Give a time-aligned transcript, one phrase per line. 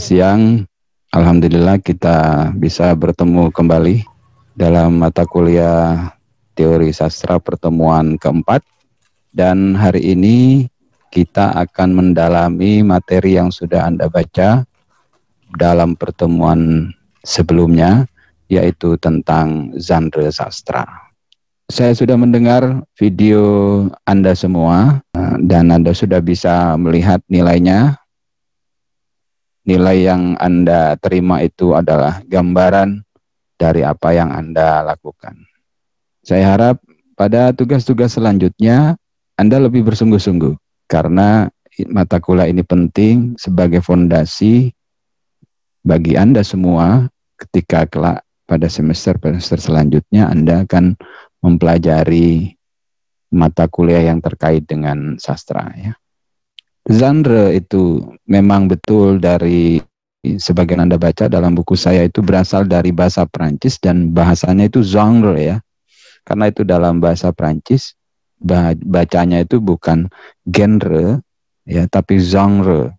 [0.00, 0.42] Selamat siang.
[1.12, 4.00] Alhamdulillah kita bisa bertemu kembali
[4.56, 6.16] dalam mata kuliah
[6.56, 8.64] teori sastra pertemuan keempat.
[9.28, 10.64] Dan hari ini
[11.12, 14.64] kita akan mendalami materi yang sudah Anda baca
[15.60, 16.88] dalam pertemuan
[17.20, 18.08] sebelumnya,
[18.48, 20.88] yaitu tentang genre sastra.
[21.68, 23.44] Saya sudah mendengar video
[24.08, 25.04] Anda semua
[25.44, 27.99] dan Anda sudah bisa melihat nilainya
[29.64, 33.04] nilai yang Anda terima itu adalah gambaran
[33.60, 35.36] dari apa yang Anda lakukan.
[36.24, 36.80] Saya harap
[37.16, 38.96] pada tugas-tugas selanjutnya
[39.36, 40.56] Anda lebih bersungguh-sungguh
[40.88, 41.52] karena
[41.92, 44.72] mata kuliah ini penting sebagai fondasi
[45.84, 50.96] bagi Anda semua ketika kelak pada semester-semester selanjutnya Anda akan
[51.44, 52.56] mempelajari
[53.32, 55.99] mata kuliah yang terkait dengan sastra ya
[56.88, 59.82] genre itu memang betul dari
[60.24, 65.36] sebagian Anda baca dalam buku saya itu berasal dari bahasa Prancis dan bahasanya itu genre
[65.36, 65.60] ya.
[66.24, 67.96] Karena itu dalam bahasa Prancis
[68.84, 70.08] bacanya itu bukan
[70.44, 71.20] genre
[71.64, 72.92] ya tapi genre.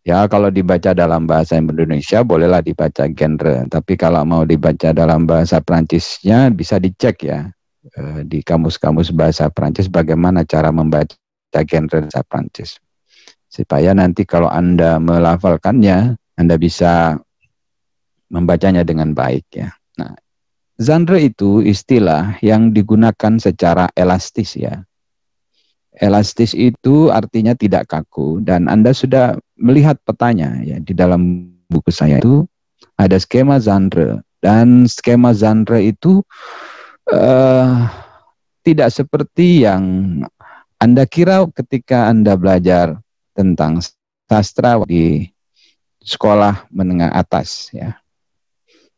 [0.00, 5.60] Ya kalau dibaca dalam bahasa Indonesia bolehlah dibaca genre, tapi kalau mau dibaca dalam bahasa
[5.60, 7.52] Prancisnya bisa dicek ya
[7.84, 11.12] eh, di kamus-kamus bahasa Prancis bagaimana cara membaca
[11.52, 12.80] genre bahasa Prancis
[13.50, 17.18] supaya nanti kalau Anda melafalkannya, Anda bisa
[18.30, 19.74] membacanya dengan baik ya.
[19.98, 20.14] Nah,
[20.78, 24.86] genre itu istilah yang digunakan secara elastis ya.
[25.90, 32.22] Elastis itu artinya tidak kaku dan Anda sudah melihat petanya ya di dalam buku saya
[32.22, 32.46] itu
[32.94, 36.22] ada skema genre dan skema genre itu
[37.10, 37.90] uh,
[38.62, 39.84] tidak seperti yang
[40.78, 43.02] Anda kira ketika Anda belajar
[43.40, 43.80] tentang
[44.28, 45.24] sastra di
[46.04, 47.96] sekolah menengah atas ya.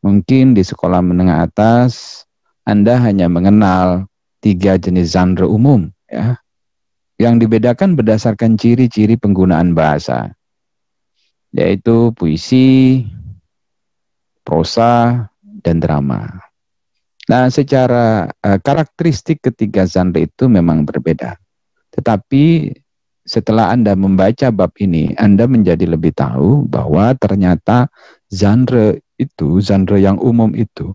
[0.02, 2.26] Mungkin di sekolah menengah atas
[2.66, 4.10] Anda hanya mengenal
[4.42, 6.42] tiga jenis genre umum ya.
[7.22, 10.34] Yang dibedakan berdasarkan ciri-ciri penggunaan bahasa
[11.52, 13.04] yaitu puisi,
[14.40, 15.28] prosa,
[15.62, 16.42] dan drama.
[17.30, 21.38] Nah, secara uh, karakteristik ketiga genre itu memang berbeda.
[21.92, 22.74] Tetapi
[23.22, 27.86] setelah Anda membaca bab ini, Anda menjadi lebih tahu bahwa ternyata
[28.26, 30.90] genre itu, genre yang umum itu,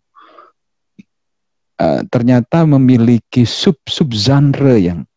[1.79, 5.07] uh, ternyata memiliki sub-sub genre yang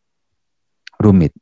[1.02, 1.34] rumit.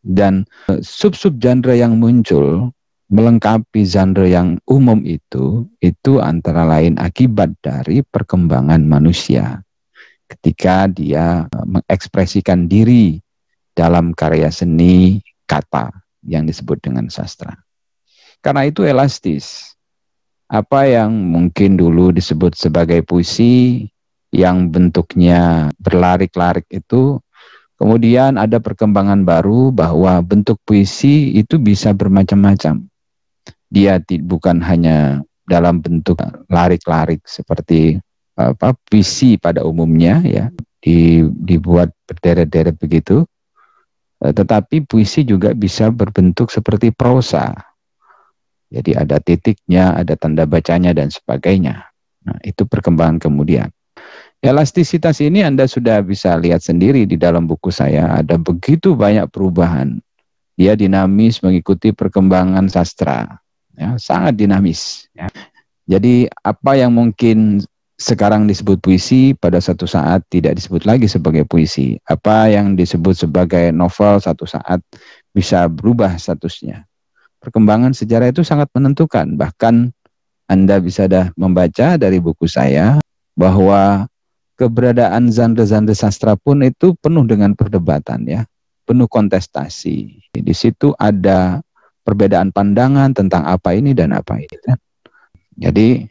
[0.00, 2.72] Dan uh, sub-sub genre yang muncul
[3.12, 9.60] melengkapi genre yang umum itu, itu antara lain akibat dari perkembangan manusia.
[10.24, 13.20] Ketika dia uh, mengekspresikan diri
[13.74, 15.90] dalam karya seni kata
[16.26, 17.56] yang disebut dengan sastra.
[18.40, 19.76] Karena itu elastis.
[20.50, 23.86] Apa yang mungkin dulu disebut sebagai puisi
[24.34, 27.22] yang bentuknya berlarik-larik itu
[27.78, 32.82] kemudian ada perkembangan baru bahwa bentuk puisi itu bisa bermacam-macam.
[33.70, 36.18] Dia bukan hanya dalam bentuk
[36.50, 38.02] larik-larik seperti
[38.34, 40.50] apa puisi pada umumnya ya
[40.82, 43.26] dibuat berderet-deret begitu
[44.20, 47.56] tetapi puisi juga bisa berbentuk seperti prosa.
[48.70, 51.90] Jadi ada titiknya, ada tanda bacanya dan sebagainya.
[52.22, 53.72] Nah, itu perkembangan kemudian.
[54.40, 58.20] Elastisitas ini Anda sudah bisa lihat sendiri di dalam buku saya.
[58.20, 60.00] Ada begitu banyak perubahan.
[60.56, 63.40] Dia dinamis mengikuti perkembangan sastra.
[63.76, 65.08] Ya, sangat dinamis.
[65.16, 65.32] Ya.
[65.88, 67.64] Jadi apa yang mungkin
[68.00, 72.00] sekarang disebut puisi pada satu saat tidak disebut lagi sebagai puisi.
[72.08, 74.80] Apa yang disebut sebagai novel satu saat
[75.36, 76.88] bisa berubah statusnya.
[77.44, 79.36] Perkembangan sejarah itu sangat menentukan.
[79.36, 79.92] Bahkan
[80.48, 82.96] Anda bisa dah membaca dari buku saya
[83.36, 84.08] bahwa
[84.56, 88.48] keberadaan genre-genre sastra pun itu penuh dengan perdebatan ya,
[88.88, 90.24] penuh kontestasi.
[90.32, 91.60] Di situ ada
[92.00, 94.80] perbedaan pandangan tentang apa ini dan apa ini kan.
[95.60, 96.09] Jadi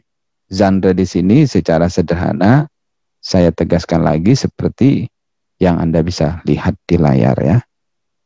[0.50, 2.66] genre di sini secara sederhana
[3.22, 5.06] saya tegaskan lagi seperti
[5.62, 7.58] yang Anda bisa lihat di layar ya.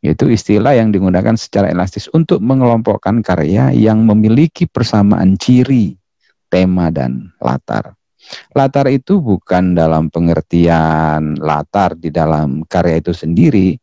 [0.04, 5.96] Itu istilah yang digunakan secara elastis untuk mengelompokkan karya yang memiliki persamaan ciri,
[6.52, 7.96] tema, dan latar.
[8.52, 13.76] Latar itu bukan dalam pengertian latar di dalam karya itu sendiri,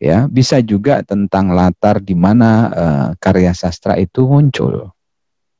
[0.00, 4.92] ya bisa juga tentang latar di mana uh, karya sastra itu muncul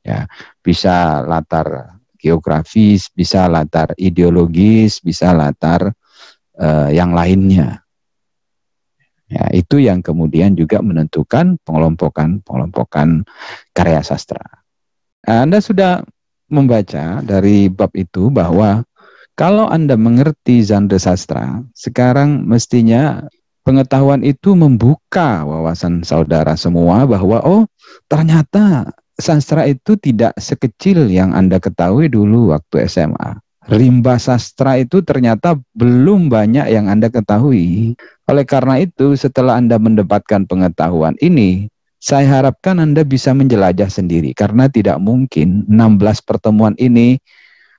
[0.01, 0.25] ya
[0.61, 5.93] bisa latar geografis bisa latar ideologis bisa latar
[6.57, 7.81] uh, yang lainnya
[9.31, 13.23] Ya, itu yang kemudian juga menentukan pengelompokan pengelompokan
[13.71, 14.43] karya sastra.
[15.23, 16.03] Anda sudah
[16.51, 18.83] membaca dari bab itu bahwa
[19.39, 23.23] kalau Anda mengerti genre sastra, sekarang mestinya
[23.63, 27.63] pengetahuan itu membuka wawasan saudara semua bahwa oh
[28.11, 28.91] ternyata
[29.21, 33.37] sastra itu tidak sekecil yang Anda ketahui dulu waktu SMA.
[33.69, 37.93] Rimba sastra itu ternyata belum banyak yang Anda ketahui.
[38.25, 41.69] Oleh karena itu, setelah Anda mendapatkan pengetahuan ini,
[42.01, 47.21] saya harapkan Anda bisa menjelajah sendiri karena tidak mungkin 16 pertemuan ini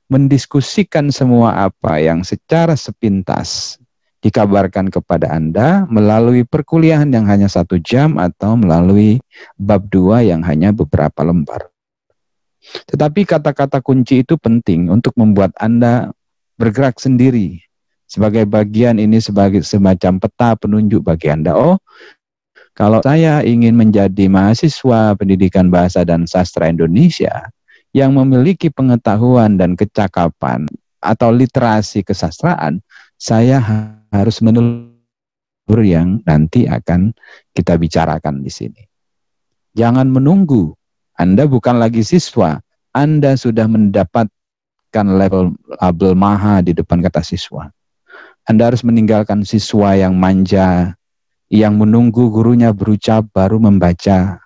[0.06, 3.81] mendiskusikan semua apa yang secara sepintas
[4.22, 9.19] dikabarkan kepada Anda melalui perkuliahan yang hanya satu jam atau melalui
[9.58, 11.69] bab dua yang hanya beberapa lembar.
[12.62, 16.14] Tetapi kata-kata kunci itu penting untuk membuat Anda
[16.54, 17.58] bergerak sendiri
[18.06, 21.58] sebagai bagian ini sebagai semacam peta penunjuk bagi Anda.
[21.58, 21.82] Oh,
[22.78, 27.50] kalau saya ingin menjadi mahasiswa pendidikan bahasa dan sastra Indonesia
[27.92, 30.70] yang memiliki pengetahuan dan kecakapan
[31.02, 32.80] atau literasi kesastraan,
[33.22, 33.62] saya
[34.10, 37.14] harus menelur yang nanti akan
[37.54, 38.82] kita bicarakan di sini.
[39.78, 40.74] Jangan menunggu.
[41.14, 42.58] Anda bukan lagi siswa,
[42.90, 47.70] Anda sudah mendapatkan level label maha di depan kata siswa.
[48.42, 50.98] Anda harus meninggalkan siswa yang manja,
[51.46, 54.42] yang menunggu gurunya berucap baru membaca.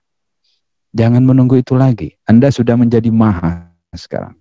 [0.93, 2.13] Jangan menunggu itu lagi.
[2.29, 4.37] Anda sudah menjadi maha sekarang.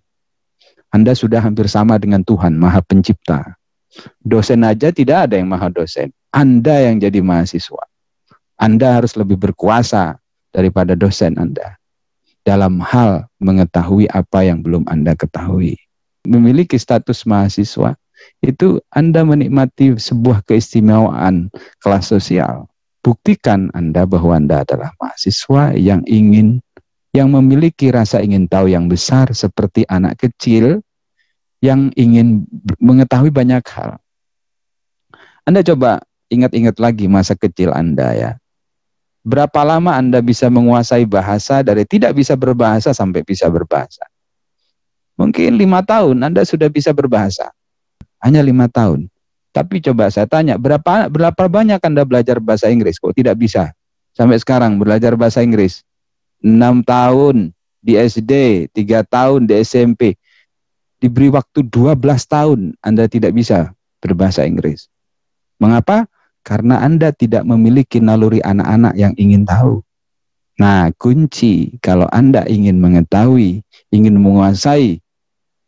[0.91, 3.55] Anda sudah hampir sama dengan Tuhan, maha pencipta.
[4.21, 6.11] Dosen aja tidak ada yang maha dosen.
[6.33, 7.85] Anda yang jadi mahasiswa.
[8.59, 10.19] Anda harus lebih berkuasa
[10.51, 11.79] daripada dosen Anda.
[12.45, 15.79] Dalam hal mengetahui apa yang belum Anda ketahui.
[16.25, 17.97] Memiliki status mahasiswa
[18.41, 21.51] itu Anda menikmati sebuah keistimewaan
[21.81, 22.69] kelas sosial.
[23.05, 26.61] Buktikan Anda bahwa Anda adalah mahasiswa yang ingin
[27.15, 30.83] yang memiliki rasa ingin tahu yang besar seperti anak kecil
[31.65, 32.45] yang ingin
[32.77, 33.97] mengetahui banyak hal.
[35.49, 38.31] Anda coba ingat-ingat lagi masa kecil Anda ya.
[39.25, 44.05] Berapa lama Anda bisa menguasai bahasa dari tidak bisa berbahasa sampai bisa berbahasa?
[45.17, 47.49] Mungkin lima tahun Anda sudah bisa berbahasa
[48.21, 49.09] hanya lima tahun.
[49.55, 52.99] Tapi coba saya tanya, berapa berapa banyak Anda belajar bahasa Inggris?
[52.99, 53.71] Kok tidak bisa?
[54.11, 55.85] Sampai sekarang belajar bahasa Inggris.
[56.43, 60.19] Enam tahun di SD, tiga tahun di SMP.
[60.99, 64.87] Diberi waktu 12 tahun Anda tidak bisa berbahasa Inggris.
[65.59, 66.07] Mengapa?
[66.45, 69.81] Karena Anda tidak memiliki naluri anak-anak yang ingin tahu.
[70.55, 75.03] Nah, kunci kalau Anda ingin mengetahui, ingin menguasai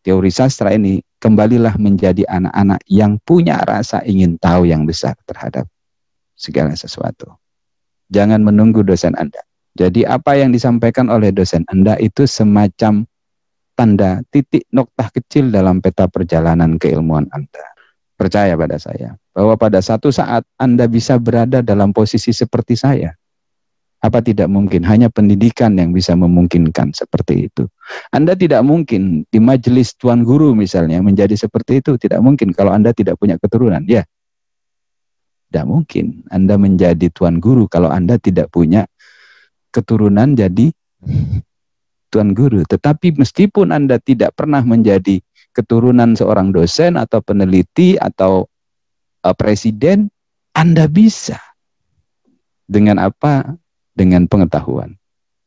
[0.05, 5.67] teori sastra ini, kembalilah menjadi anak-anak yang punya rasa ingin tahu yang besar terhadap
[6.37, 7.35] segala sesuatu.
[8.07, 9.43] Jangan menunggu dosen Anda.
[9.75, 13.03] Jadi apa yang disampaikan oleh dosen Anda itu semacam
[13.77, 17.77] tanda titik noktah kecil dalam peta perjalanan keilmuan Anda.
[18.17, 23.13] Percaya pada saya bahwa pada satu saat Anda bisa berada dalam posisi seperti saya
[23.97, 27.65] apa tidak mungkin hanya pendidikan yang bisa memungkinkan seperti itu?
[28.13, 32.93] Anda tidak mungkin di majelis tuan guru misalnya menjadi seperti itu, tidak mungkin kalau Anda
[32.93, 34.05] tidak punya keturunan, ya.
[35.49, 38.85] Tidak mungkin Anda menjadi tuan guru kalau Anda tidak punya
[39.73, 40.69] keturunan jadi
[42.09, 42.63] tuan guru.
[42.63, 45.19] Tetapi meskipun Anda tidak pernah menjadi
[45.51, 48.45] keturunan seorang dosen atau peneliti atau
[49.25, 50.13] uh, presiden,
[50.53, 51.39] Anda bisa
[52.67, 53.57] dengan apa?
[53.97, 54.93] dengan pengetahuan.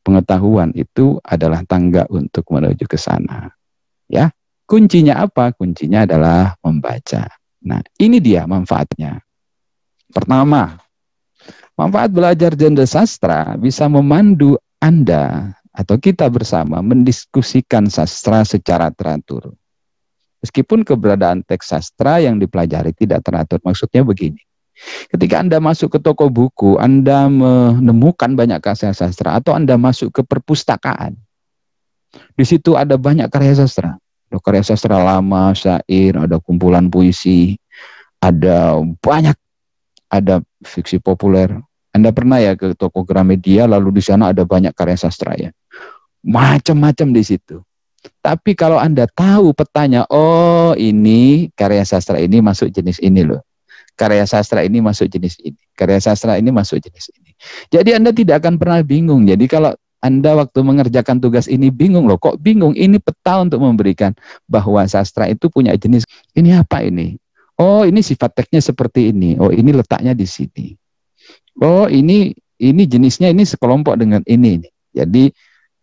[0.02, 3.54] Pengetahuan itu adalah tangga untuk menuju ke sana.
[4.10, 4.34] Ya,
[4.66, 5.54] kuncinya apa?
[5.54, 7.30] Kuncinya adalah membaca.
[7.62, 9.22] Nah, ini dia manfaatnya.
[10.10, 10.82] Pertama,
[11.78, 19.54] manfaat belajar genre sastra bisa memandu Anda atau kita bersama mendiskusikan sastra secara teratur.
[20.40, 24.40] Meskipun keberadaan teks sastra yang dipelajari tidak teratur, maksudnya begini.
[25.12, 30.22] Ketika Anda masuk ke toko buku, Anda menemukan banyak karya sastra atau Anda masuk ke
[30.24, 31.20] perpustakaan.
[32.32, 34.00] Di situ ada banyak karya sastra.
[34.32, 37.60] Ada karya sastra lama, syair, ada kumpulan puisi,
[38.24, 39.36] ada banyak,
[40.08, 41.52] ada fiksi populer.
[41.92, 45.52] Anda pernah ya ke toko Gramedia, lalu di sana ada banyak karya sastra ya.
[46.20, 47.64] Macam-macam di situ.
[48.20, 53.44] Tapi kalau Anda tahu petanya, oh ini karya sastra ini masuk jenis ini loh
[54.00, 57.36] karya sastra ini masuk jenis ini, karya sastra ini masuk jenis ini.
[57.68, 59.28] Jadi Anda tidak akan pernah bingung.
[59.28, 62.72] Jadi kalau anda waktu mengerjakan tugas ini bingung loh, kok bingung?
[62.72, 64.16] Ini peta untuk memberikan
[64.48, 66.08] bahwa sastra itu punya jenis.
[66.32, 67.20] Ini apa ini?
[67.60, 69.36] Oh, ini sifat teksnya seperti ini.
[69.36, 70.72] Oh, ini letaknya di sini.
[71.60, 74.64] Oh ini ini jenisnya ini sekelompok dengan ini.
[74.96, 75.28] Jadi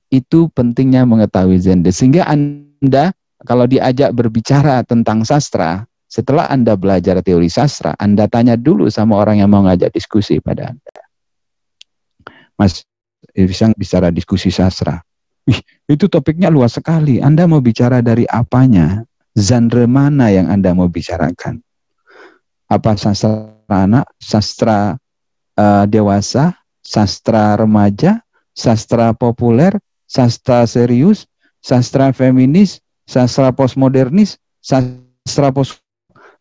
[0.07, 3.11] itu pentingnya mengetahui genre sehingga Anda
[3.43, 9.43] kalau diajak berbicara tentang sastra, setelah Anda belajar teori sastra, Anda tanya dulu sama orang
[9.43, 11.03] yang mau ngajak diskusi pada Anda.
[12.57, 12.81] Mas,
[13.35, 15.03] bisa bicara diskusi sastra.
[15.45, 17.21] Wih, itu topiknya luas sekali.
[17.21, 19.05] Anda mau bicara dari apanya?
[19.37, 21.61] Genre mana yang Anda mau bicarakan?
[22.67, 24.97] Apa sastra anak, sastra
[25.55, 28.19] uh, dewasa, sastra remaja,
[28.57, 31.27] sastra populer, sastra serius,
[31.59, 35.83] sastra feminis, sastra postmodernis, sastra post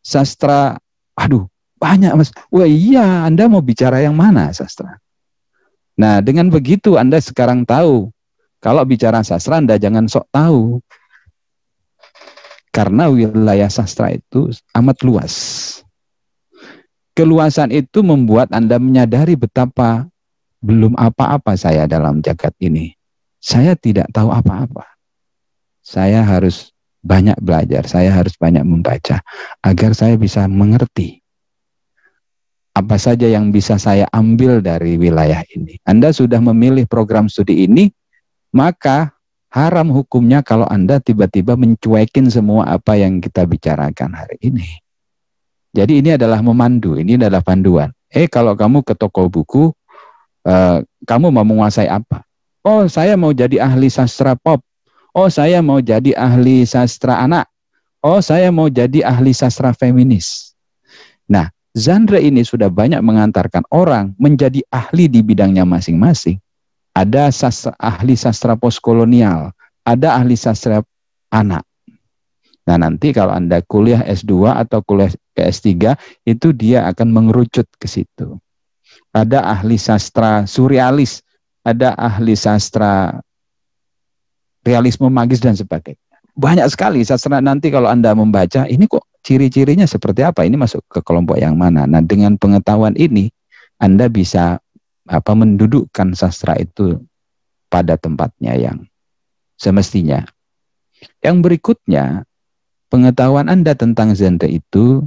[0.01, 0.79] sastra
[1.19, 2.33] aduh banyak Mas.
[2.49, 4.97] Wah iya, Anda mau bicara yang mana sastra?
[5.97, 8.09] Nah, dengan begitu Anda sekarang tahu
[8.61, 10.81] kalau bicara sastra Anda jangan sok tahu.
[12.73, 15.35] Karena wilayah sastra itu amat luas.
[17.17, 20.05] Keluasan itu membuat Anda menyadari betapa
[20.61, 22.96] belum apa-apa saya dalam jagat ini.
[23.47, 24.97] Saya tidak tahu apa-apa
[25.87, 26.75] saya harus
[27.07, 29.23] banyak belajar, saya harus banyak membaca
[29.63, 31.23] agar saya bisa mengerti
[32.75, 35.79] apa saja yang bisa saya ambil dari wilayah ini.
[35.87, 37.95] Anda sudah memilih program studi ini,
[38.51, 39.15] maka
[39.55, 44.67] haram hukumnya kalau Anda tiba-tiba mencuekin semua apa yang kita bicarakan hari ini.
[45.71, 47.95] Jadi ini adalah memandu, ini adalah panduan.
[48.11, 49.71] Eh kalau kamu ke toko buku,
[50.45, 52.27] uh, kamu mau menguasai apa?
[52.67, 54.59] Oh saya mau jadi ahli sastra pop.
[55.15, 57.47] Oh, saya mau jadi ahli sastra anak.
[58.03, 60.53] Oh, saya mau jadi ahli sastra feminis.
[61.25, 66.37] Nah, genre ini sudah banyak mengantarkan orang menjadi ahli di bidangnya masing-masing.
[66.93, 69.57] Ada sastra, ahli sastra postkolonial,
[69.89, 70.85] ada ahli sastra
[71.33, 71.65] anak.
[72.67, 75.97] Nah, nanti kalau Anda kuliah S2 atau kuliah S3,
[76.29, 78.37] itu dia akan mengerucut ke situ.
[79.17, 81.25] Ada ahli sastra surrealis,
[81.67, 83.19] ada ahli sastra
[84.63, 85.99] realisme magis dan sebagainya.
[86.39, 90.47] Banyak sekali sastra nanti kalau Anda membaca, ini kok ciri-cirinya seperti apa?
[90.47, 91.91] Ini masuk ke kelompok yang mana?
[91.91, 93.35] Nah, dengan pengetahuan ini
[93.83, 94.63] Anda bisa
[95.07, 97.03] apa mendudukkan sastra itu
[97.67, 98.87] pada tempatnya yang
[99.59, 100.23] semestinya.
[101.19, 102.23] Yang berikutnya,
[102.93, 105.03] pengetahuan Anda tentang genre itu,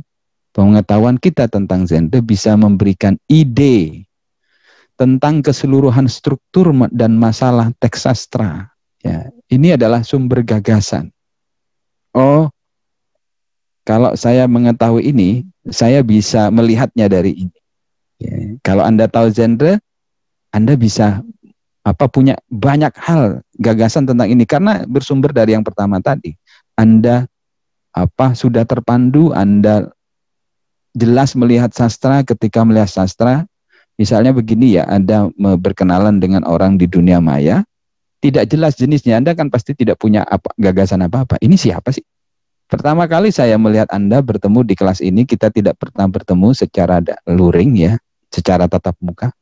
[0.51, 4.08] pengetahuan kita tentang genre bisa memberikan ide
[4.99, 8.67] tentang keseluruhan struktur dan masalah teks sastra
[8.99, 11.15] Ya, ini adalah sumber gagasan.
[12.11, 12.51] Oh,
[13.87, 17.59] kalau saya mengetahui ini, saya bisa melihatnya dari ini.
[18.19, 19.79] Ya, kalau Anda tahu genre,
[20.51, 21.23] Anda bisa
[21.87, 26.35] apa punya banyak hal gagasan tentang ini karena bersumber dari yang pertama tadi.
[26.75, 27.23] Anda
[27.95, 29.95] apa sudah terpandu, Anda
[30.91, 33.47] jelas melihat sastra ketika melihat sastra.
[33.99, 37.67] Misalnya begini ya, Anda berkenalan dengan orang di dunia maya,
[38.23, 41.35] tidak jelas jenisnya, Anda kan pasti tidak punya apa, gagasan apa-apa.
[41.43, 42.07] Ini siapa sih?
[42.71, 47.75] Pertama kali saya melihat Anda bertemu di kelas ini, kita tidak pernah bertemu secara luring
[47.75, 47.99] ya,
[48.31, 49.35] secara tatap muka.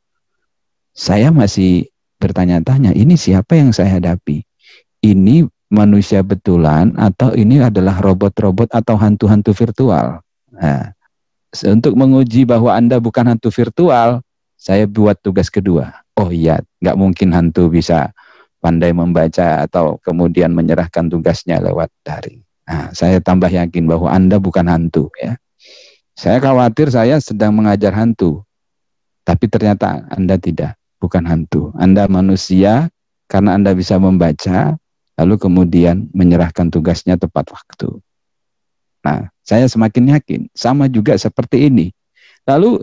[0.90, 1.86] Saya masih
[2.18, 4.42] bertanya-tanya, ini siapa yang saya hadapi?
[5.06, 10.18] Ini manusia betulan atau ini adalah robot-robot atau hantu-hantu virtual?
[10.50, 10.90] Nah,
[11.68, 14.18] untuk menguji bahwa Anda bukan hantu virtual,
[14.58, 16.02] saya buat tugas kedua.
[16.18, 18.10] Oh iya, nggak mungkin hantu bisa
[18.58, 22.42] pandai membaca atau kemudian menyerahkan tugasnya lewat daring.
[22.66, 25.38] Nah, saya tambah yakin bahwa Anda bukan hantu ya.
[26.18, 28.42] Saya khawatir saya sedang mengajar hantu.
[29.22, 31.70] Tapi ternyata Anda tidak, bukan hantu.
[31.78, 32.90] Anda manusia
[33.30, 34.74] karena Anda bisa membaca
[35.14, 38.02] lalu kemudian menyerahkan tugasnya tepat waktu.
[39.06, 41.94] Nah, saya semakin yakin sama juga seperti ini.
[42.44, 42.82] Lalu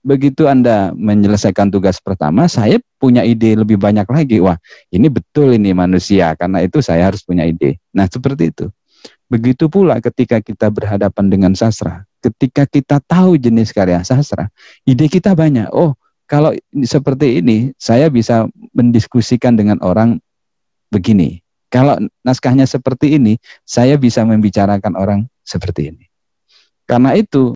[0.00, 4.40] begitu Anda menyelesaikan tugas pertama, saya punya ide lebih banyak lagi.
[4.40, 4.56] Wah,
[4.92, 7.80] ini betul ini manusia, karena itu saya harus punya ide.
[7.92, 8.66] Nah, seperti itu.
[9.30, 14.50] Begitu pula ketika kita berhadapan dengan sastra, ketika kita tahu jenis karya sastra,
[14.82, 15.70] ide kita banyak.
[15.70, 15.94] Oh,
[16.26, 16.50] kalau
[16.82, 20.18] seperti ini, saya bisa mendiskusikan dengan orang
[20.90, 21.42] begini.
[21.70, 26.10] Kalau naskahnya seperti ini, saya bisa membicarakan orang seperti ini.
[26.86, 27.54] Karena itu,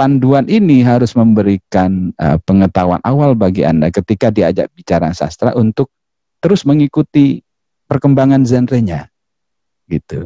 [0.00, 5.92] panduan ini harus memberikan uh, pengetahuan awal bagi Anda ketika diajak bicara sastra untuk
[6.40, 7.44] terus mengikuti
[7.84, 9.12] perkembangan genrenya.
[9.84, 10.24] Gitu.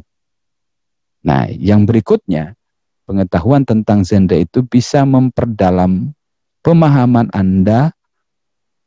[1.26, 2.54] Nah, yang berikutnya,
[3.02, 6.14] pengetahuan tentang genre itu bisa memperdalam
[6.62, 7.90] pemahaman Anda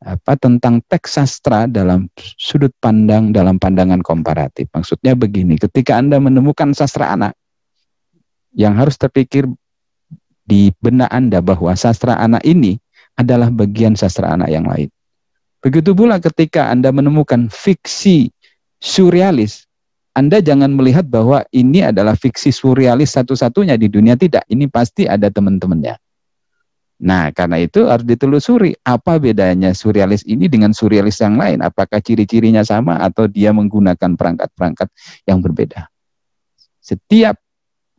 [0.00, 4.72] apa tentang teks sastra dalam sudut pandang dalam pandangan komparatif.
[4.72, 7.36] Maksudnya begini, ketika Anda menemukan sastra anak
[8.56, 9.44] yang harus terpikir
[10.48, 12.80] di benak Anda bahwa sastra anak ini
[13.20, 14.88] adalah bagian sastra anak yang lain.
[15.60, 18.32] Begitu pula ketika Anda menemukan fiksi
[18.80, 19.68] surrealis,
[20.16, 24.16] Anda jangan melihat bahwa ini adalah fiksi surrealis satu-satunya di dunia.
[24.16, 26.00] Tidak, ini pasti ada teman-temannya.
[26.98, 31.62] Nah, karena itu harus ditelusuri apa bedanya surrealis ini dengan surrealis yang lain.
[31.62, 34.88] Apakah ciri-cirinya sama atau dia menggunakan perangkat-perangkat
[35.26, 35.86] yang berbeda.
[36.82, 37.38] Setiap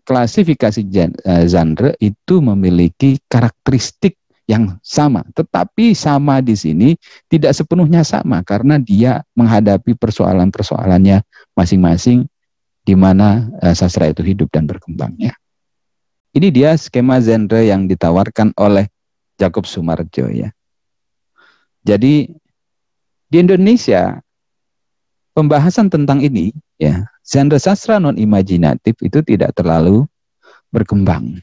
[0.09, 4.17] klasifikasi eh, genre itu memiliki karakteristik
[4.49, 5.21] yang sama.
[5.37, 6.97] Tetapi sama di sini
[7.29, 11.21] tidak sepenuhnya sama karena dia menghadapi persoalan-persoalannya
[11.53, 12.25] masing-masing
[12.81, 15.37] di mana uh, sastra itu hidup dan berkembangnya.
[16.33, 18.89] Ini dia skema genre yang ditawarkan oleh
[19.37, 20.49] Jacob Sumarjo ya.
[21.85, 22.33] Jadi
[23.29, 24.17] di Indonesia
[25.33, 30.05] pembahasan tentang ini ya, genre sastra non imajinatif itu tidak terlalu
[30.69, 31.41] berkembang.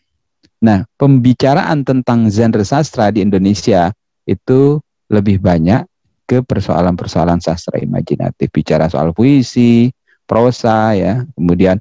[0.62, 3.92] Nah, pembicaraan tentang genre sastra di Indonesia
[4.24, 5.86] itu lebih banyak
[6.26, 8.50] ke persoalan-persoalan sastra imajinatif.
[8.50, 9.94] Bicara soal puisi,
[10.26, 11.78] prosa ya, kemudian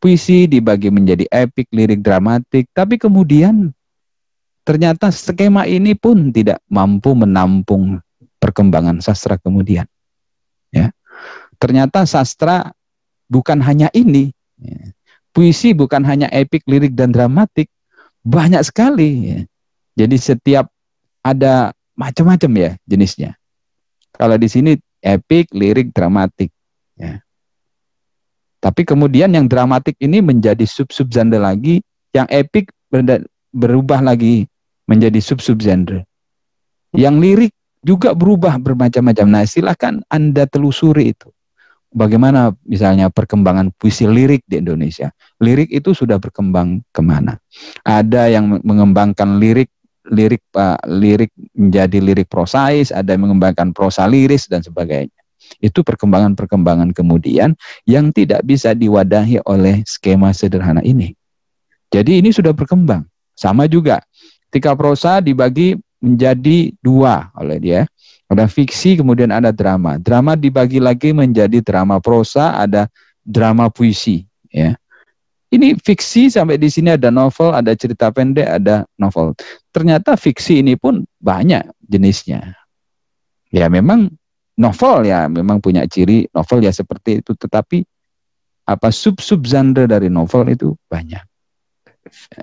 [0.00, 3.74] puisi dibagi menjadi epik, lirik, dramatik, tapi kemudian
[4.64, 8.00] ternyata skema ini pun tidak mampu menampung
[8.40, 9.84] perkembangan sastra kemudian.
[11.58, 11.62] Ya.
[11.66, 12.70] Ternyata sastra
[13.26, 14.30] bukan hanya ini.
[14.58, 14.94] Ya
[15.38, 17.70] puisi bukan hanya epik, lirik, dan dramatik,
[18.26, 19.10] banyak sekali.
[19.22, 19.38] Ya.
[19.94, 20.66] Jadi setiap
[21.22, 23.38] ada macam-macam ya jenisnya.
[24.18, 26.50] Kalau di sini epik, lirik, dramatik.
[26.98, 27.22] Ya.
[28.58, 31.78] Tapi kemudian yang dramatik ini menjadi sub-sub genre lagi,
[32.10, 32.74] yang epik
[33.54, 34.50] berubah lagi
[34.90, 36.02] menjadi sub-sub genre.
[36.90, 37.52] Yang lirik
[37.86, 39.26] juga berubah bermacam-macam.
[39.30, 41.30] Nah silahkan Anda telusuri itu
[41.92, 45.12] bagaimana misalnya perkembangan puisi lirik di Indonesia.
[45.40, 47.40] Lirik itu sudah berkembang ke mana?
[47.84, 49.72] Ada yang mengembangkan lirik
[50.08, 55.12] lirik pak lirik menjadi lirik prosais, ada yang mengembangkan prosa liris dan sebagainya.
[55.60, 57.56] Itu perkembangan-perkembangan kemudian
[57.88, 61.12] yang tidak bisa diwadahi oleh skema sederhana ini.
[61.88, 63.08] Jadi ini sudah berkembang.
[63.32, 64.04] Sama juga
[64.48, 67.80] ketika prosa dibagi menjadi dua oleh dia
[68.28, 69.96] ada fiksi, kemudian ada drama.
[69.96, 72.92] Drama dibagi lagi menjadi drama prosa, ada
[73.24, 74.28] drama puisi.
[74.52, 74.76] Ya.
[75.48, 79.32] Ini fiksi sampai di sini ada novel, ada cerita pendek, ada novel.
[79.72, 82.52] Ternyata fiksi ini pun banyak jenisnya.
[83.48, 84.12] Ya memang
[84.60, 87.80] novel ya memang punya ciri novel ya seperti itu, tetapi
[88.68, 91.24] apa sub-sub genre dari novel itu banyak.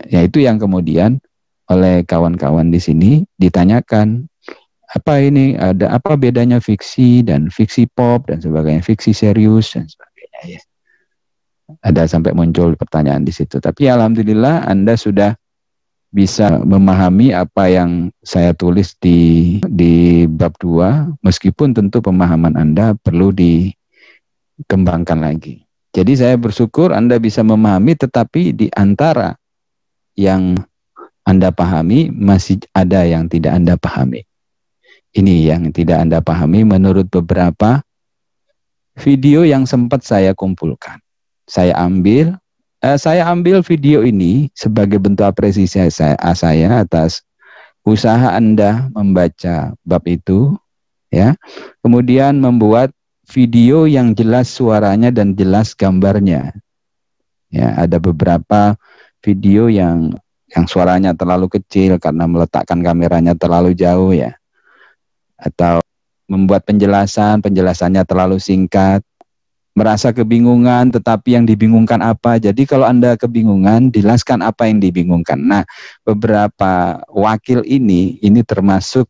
[0.09, 1.21] Ya itu yang kemudian
[1.69, 4.25] oleh kawan-kawan di sini ditanyakan
[4.95, 10.39] apa ini ada apa bedanya fiksi dan fiksi pop dan sebagainya fiksi serius dan sebagainya
[10.55, 10.61] ya
[11.83, 15.35] ada sampai muncul pertanyaan di situ tapi alhamdulillah anda sudah
[16.15, 23.35] bisa memahami apa yang saya tulis di di bab 2 meskipun tentu pemahaman Anda perlu
[23.35, 25.67] dikembangkan lagi.
[25.91, 29.35] Jadi saya bersyukur Anda bisa memahami tetapi di antara
[30.15, 30.55] yang
[31.27, 34.23] Anda pahami masih ada yang tidak Anda pahami.
[35.15, 37.79] Ini yang tidak Anda pahami menurut beberapa
[38.99, 40.99] video yang sempat saya kumpulkan.
[41.47, 42.35] Saya ambil
[42.83, 47.23] eh, saya ambil video ini sebagai bentuk apresiasi saya, saya atas
[47.87, 50.59] usaha Anda membaca bab itu
[51.07, 51.39] ya.
[51.79, 52.91] Kemudian membuat
[53.31, 56.59] video yang jelas suaranya dan jelas gambarnya.
[57.55, 58.75] Ya, ada beberapa
[59.23, 60.11] video yang
[60.51, 64.35] yang suaranya terlalu kecil karena meletakkan kameranya terlalu jauh ya
[65.39, 65.79] atau
[66.25, 69.05] membuat penjelasan, penjelasannya terlalu singkat,
[69.77, 72.41] merasa kebingungan, tetapi yang dibingungkan apa.
[72.41, 75.37] Jadi kalau Anda kebingungan, jelaskan apa yang dibingungkan.
[75.37, 75.63] Nah,
[76.01, 79.05] beberapa wakil ini, ini termasuk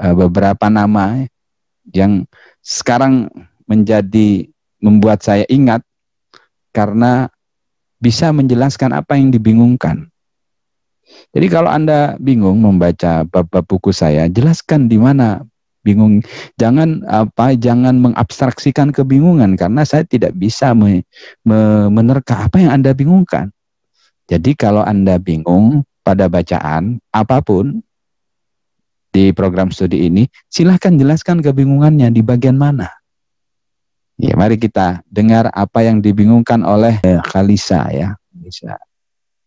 [0.00, 1.22] uh, beberapa nama
[1.94, 2.26] yang
[2.64, 3.30] sekarang
[3.68, 4.50] menjadi
[4.82, 5.84] membuat saya ingat
[6.74, 7.30] karena
[8.02, 10.09] bisa menjelaskan apa yang dibingungkan.
[11.30, 15.46] Jadi kalau Anda bingung membaca bab-bab buku saya, jelaskan di mana
[15.80, 16.20] bingung
[16.60, 21.06] jangan apa jangan mengabstraksikan kebingungan karena saya tidak bisa me,
[21.46, 23.54] me, menerka apa yang Anda bingungkan.
[24.26, 27.82] Jadi kalau Anda bingung pada bacaan apa pun
[29.10, 32.86] di program studi ini, silahkan jelaskan kebingungannya di bagian mana.
[34.20, 38.14] Ya, mari kita dengar apa yang dibingungkan oleh Kalisa ya.
[38.30, 38.78] Bisa.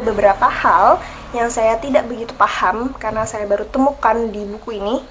[0.03, 0.99] Beberapa hal
[1.33, 5.01] yang saya tidak begitu paham karena saya baru temukan di buku ini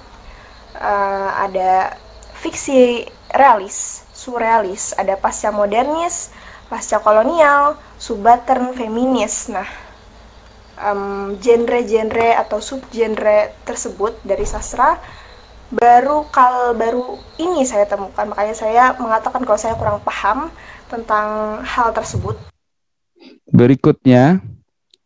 [0.77, 1.97] uh, ada
[2.39, 6.29] fiksi realis, surrealis, ada pasca modernis,
[6.69, 9.49] pasca kolonial, subaltern feminis.
[9.49, 9.67] Nah,
[10.79, 14.97] um, genre-genre atau subgenre tersebut dari sastra
[15.73, 20.53] baru kal baru ini saya temukan makanya saya mengatakan kalau saya kurang paham
[20.85, 22.37] tentang hal tersebut.
[23.49, 24.43] Berikutnya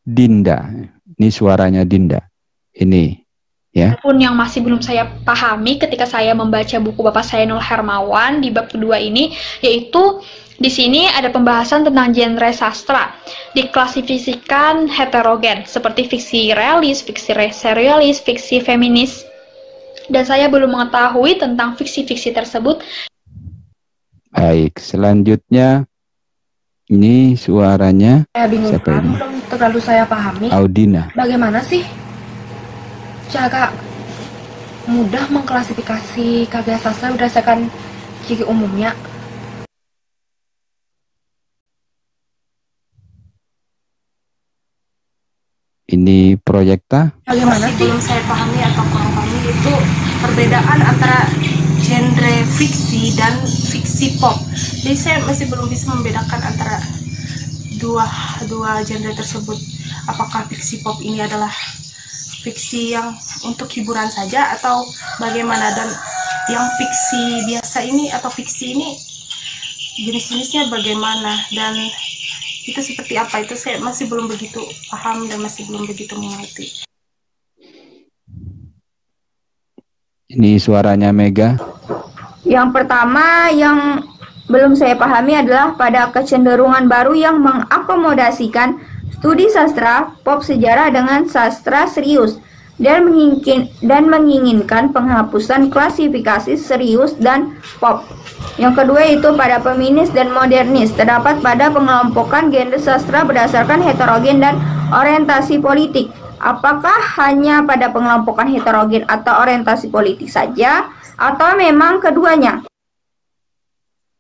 [0.08, 0.72] Dinda.
[1.20, 2.24] Ini suaranya Dinda.
[2.72, 3.12] Ini
[3.76, 4.00] ya.
[4.00, 8.56] Pun yang masih belum saya pahami ketika saya membaca buku Bapak saya Nul Hermawan di
[8.56, 10.24] bab kedua ini yaitu
[10.58, 13.14] di sini ada pembahasan tentang genre sastra.
[13.54, 19.22] Diklasifikasikan heterogen seperti fiksi realis, fiksi serialis, fiksi feminis,
[20.10, 22.82] dan saya belum mengetahui tentang fiksi-fiksi tersebut.
[24.34, 25.86] Baik, selanjutnya
[26.90, 29.37] ini suaranya saya bingung siapa ini?
[29.48, 30.52] Terlalu saya pahami.
[30.52, 31.08] Audina.
[31.16, 31.84] Bagaimana sih
[33.28, 33.72] cara
[34.88, 37.68] mudah mengklasifikasi karya sastra berdasarkan
[38.28, 38.96] ciri umumnya?
[45.88, 47.16] Ini proyekta?
[47.24, 47.80] Bagaimana sih?
[47.80, 49.74] Belum saya pahami atau kurang pahami itu
[50.20, 51.32] perbedaan antara
[51.80, 54.36] genre fiksi dan fiksi pop.
[54.84, 56.84] Jadi saya masih belum bisa membedakan antara
[57.78, 58.06] dua
[58.50, 59.58] dua genre tersebut.
[60.10, 61.52] Apakah fiksi pop ini adalah
[62.46, 63.12] fiksi yang
[63.44, 64.88] untuk hiburan saja atau
[65.20, 65.90] bagaimana dan
[66.48, 68.96] yang fiksi biasa ini atau fiksi ini
[69.98, 71.76] jenis-jenisnya bagaimana dan
[72.68, 74.60] itu seperti apa itu saya masih belum begitu
[74.92, 76.88] paham dan masih belum begitu mengerti.
[80.28, 81.56] Ini suaranya Mega.
[82.44, 84.04] Yang pertama yang
[84.48, 88.80] belum saya pahami adalah pada kecenderungan baru yang mengakomodasikan
[89.20, 92.40] studi sastra pop sejarah dengan sastra serius
[92.78, 98.06] dan menginginkan, dan menginginkan penghapusan klasifikasi serius dan pop.
[98.62, 104.56] Yang kedua itu pada feminis dan modernis terdapat pada pengelompokan genre sastra berdasarkan heterogen dan
[104.94, 106.08] orientasi politik.
[106.38, 110.86] Apakah hanya pada pengelompokan heterogen atau orientasi politik saja
[111.18, 112.62] atau memang keduanya?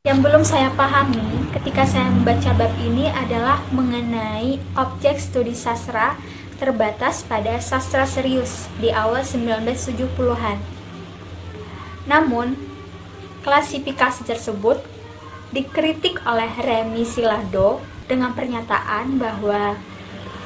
[0.08, 6.16] Yang belum saya pahami ketika saya membaca bab ini adalah mengenai objek studi sastra
[6.64, 10.64] terbatas pada sastra serius di awal 1970-an.
[12.08, 12.56] Namun,
[13.44, 14.80] klasifikasi tersebut
[15.52, 19.76] dikritik oleh Remy Silado dengan pernyataan bahwa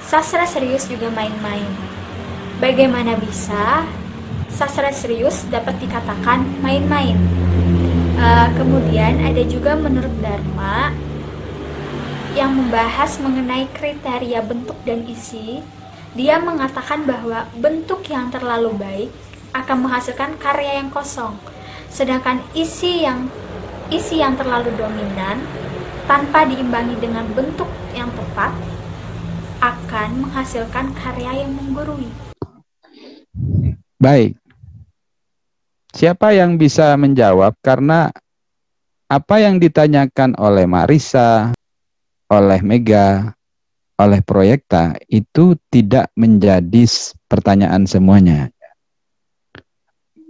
[0.02, 1.70] sastra serius juga main-main.
[2.58, 3.86] Bagaimana bisa
[4.50, 7.51] sastra serius dapat dikatakan main-main?
[8.22, 10.94] Uh, kemudian ada juga menurut Dharma
[12.38, 15.66] yang membahas mengenai kriteria bentuk dan isi
[16.14, 19.10] dia mengatakan bahwa bentuk yang terlalu baik
[19.58, 21.34] akan menghasilkan karya yang kosong,
[21.90, 23.26] sedangkan isi yang
[23.90, 25.42] isi yang terlalu dominan
[26.06, 28.54] tanpa diimbangi dengan bentuk yang tepat
[29.66, 32.12] akan menghasilkan karya yang menggurui.
[34.02, 34.41] Baik.
[35.92, 38.16] Siapa yang bisa menjawab karena
[39.12, 41.52] apa yang ditanyakan oleh Marisa,
[42.32, 43.36] oleh Mega,
[44.00, 46.88] oleh proyekta itu tidak menjadi
[47.28, 48.48] pertanyaan semuanya.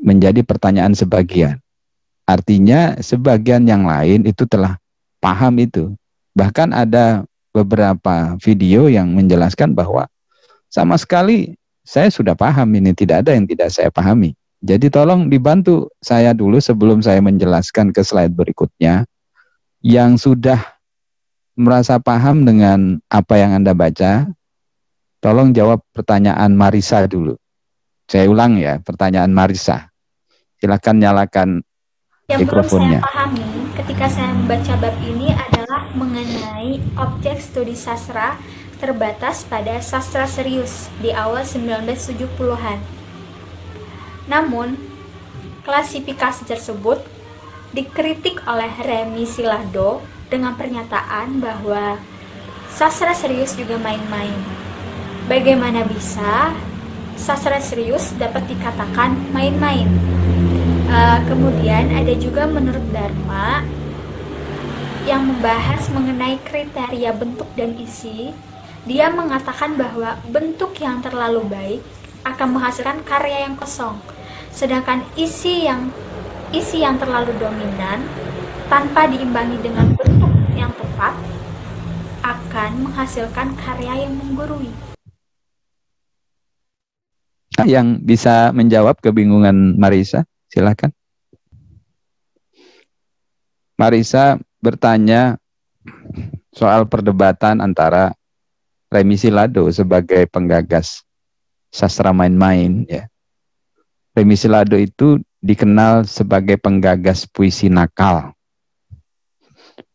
[0.02, 1.62] Menjadi pertanyaan sebagian.
[2.26, 4.82] Artinya sebagian yang lain itu telah
[5.22, 5.94] paham itu.
[6.34, 7.22] Bahkan ada
[7.54, 10.10] beberapa video yang menjelaskan bahwa
[10.74, 11.54] sama sekali
[11.86, 14.34] saya sudah paham ini tidak ada yang tidak saya pahami.
[14.62, 19.10] Jadi tolong dibantu saya dulu sebelum saya menjelaskan ke slide berikutnya
[19.82, 20.62] yang sudah
[21.58, 24.30] merasa paham dengan apa yang Anda baca,
[25.18, 27.34] tolong jawab pertanyaan Marisa dulu.
[28.06, 29.90] Saya ulang ya, pertanyaan Marisa.
[30.62, 31.50] Silakan nyalakan
[32.30, 33.02] yang mikrofonnya.
[33.02, 33.48] Yang belum saya pahami
[33.82, 38.38] ketika saya membaca bab ini adalah mengenai objek studi sastra
[38.78, 43.01] terbatas pada sastra serius di awal 1970-an.
[44.32, 44.80] Namun,
[45.68, 47.04] klasifikasi tersebut
[47.76, 50.00] dikritik oleh Remy Silado
[50.32, 52.00] dengan pernyataan bahwa
[52.72, 54.40] sastra serius juga main-main.
[55.28, 56.56] Bagaimana bisa
[57.20, 59.92] sastra serius dapat dikatakan main-main?
[60.88, 63.64] Uh, kemudian ada juga menurut Dharma
[65.08, 68.32] yang membahas mengenai kriteria bentuk dan isi.
[68.88, 71.82] Dia mengatakan bahwa bentuk yang terlalu baik
[72.26, 73.98] akan menghasilkan karya yang kosong,
[74.52, 75.92] sedangkan isi yang
[76.52, 78.04] isi yang terlalu dominan
[78.72, 81.16] tanpa diimbangi dengan bentuk yang tepat
[82.24, 84.72] akan menghasilkan karya yang menggurui.
[87.68, 90.96] Yang bisa menjawab kebingungan Marisa, silakan.
[93.76, 95.36] Marisa bertanya
[96.56, 98.16] soal perdebatan antara
[98.88, 101.04] Remi Silado sebagai penggagas
[101.68, 103.11] sastra main-main ya.
[104.12, 108.36] Silado itu dikenal sebagai penggagas puisi nakal.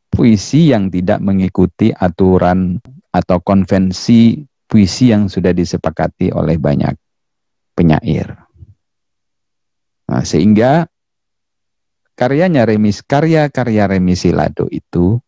[0.08, 2.80] Puisi yang tidak mengikuti aturan
[3.12, 6.96] atau konvensi puisi yang sudah disepakati oleh banyak
[7.76, 8.34] penyair.
[10.06, 10.88] Nah, sehingga
[12.16, 15.20] karyanya Remis, karya-karya Remi Silado itu,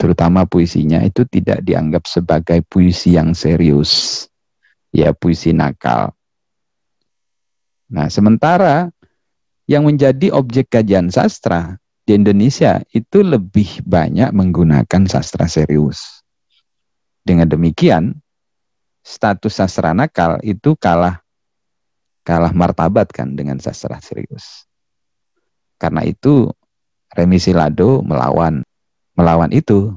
[0.00, 4.24] terutama puisinya itu tidak dianggap sebagai puisi yang serius.
[4.90, 6.16] Ya, puisi nakal.
[7.90, 8.94] Nah, sementara
[9.66, 16.22] yang menjadi objek kajian sastra di Indonesia itu lebih banyak menggunakan sastra serius.
[17.26, 18.18] Dengan demikian,
[19.02, 21.22] status sastra nakal itu kalah
[22.22, 24.66] kalah martabat kan dengan sastra serius.
[25.80, 26.46] Karena itu
[27.10, 28.62] Remi Silado melawan
[29.18, 29.94] melawan itu.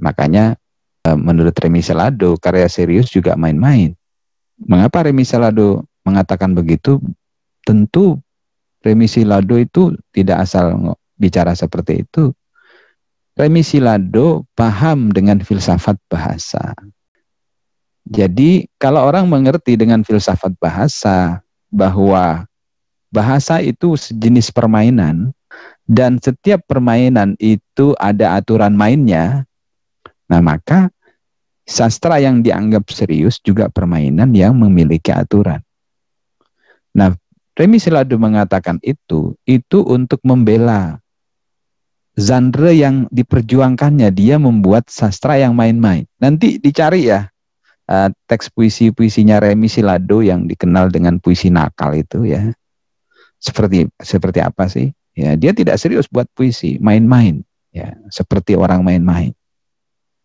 [0.00, 0.56] Makanya
[1.04, 3.92] e, menurut Remi Silado karya serius juga main-main.
[4.56, 7.00] Mengapa Remi Silado mengatakan begitu?
[7.64, 8.20] Tentu
[8.84, 12.30] Remi Silado itu tidak asal bicara seperti itu.
[13.34, 16.76] Remi Silado paham dengan filsafat bahasa.
[18.04, 21.40] Jadi kalau orang mengerti dengan filsafat bahasa
[21.72, 22.44] bahwa
[23.08, 25.32] bahasa itu sejenis permainan
[25.88, 29.48] dan setiap permainan itu ada aturan mainnya.
[30.28, 30.92] Nah, maka
[31.64, 35.64] sastra yang dianggap serius juga permainan yang memiliki aturan.
[36.94, 37.14] Nah,
[37.54, 40.98] Remi Siladu mengatakan itu, itu untuk membela
[42.14, 44.10] genre yang diperjuangkannya.
[44.14, 46.06] Dia membuat sastra yang main-main.
[46.18, 47.30] Nanti dicari ya
[47.90, 52.54] uh, teks puisi-puisinya Remi Silado yang dikenal dengan puisi nakal itu ya
[53.44, 54.88] seperti seperti apa sih?
[55.14, 59.30] Ya, dia tidak serius buat puisi, main-main, ya, seperti orang main-main.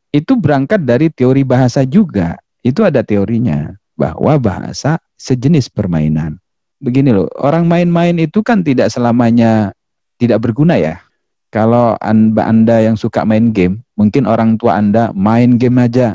[0.10, 2.42] Itu berangkat dari teori bahasa juga.
[2.66, 6.42] Itu ada teorinya bahwa bahasa sejenis permainan.
[6.80, 9.76] Begini loh, orang main-main itu kan tidak selamanya
[10.16, 11.04] tidak berguna ya.
[11.52, 16.14] Kalau anda, anda yang suka main game, mungkin orang tua Anda main game aja,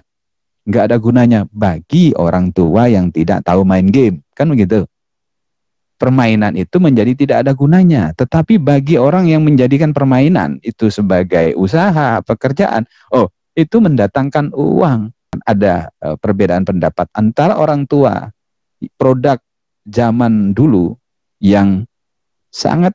[0.64, 4.87] nggak ada gunanya bagi orang tua yang tidak tahu main game, kan begitu
[6.05, 8.12] permainan itu menjadi tidak ada gunanya.
[8.12, 15.09] Tetapi bagi orang yang menjadikan permainan itu sebagai usaha, pekerjaan, oh itu mendatangkan uang.
[15.35, 18.31] Ada uh, perbedaan pendapat antara orang tua
[18.94, 19.35] produk
[19.88, 20.97] zaman dulu
[21.40, 21.85] yang
[22.49, 22.92] sangat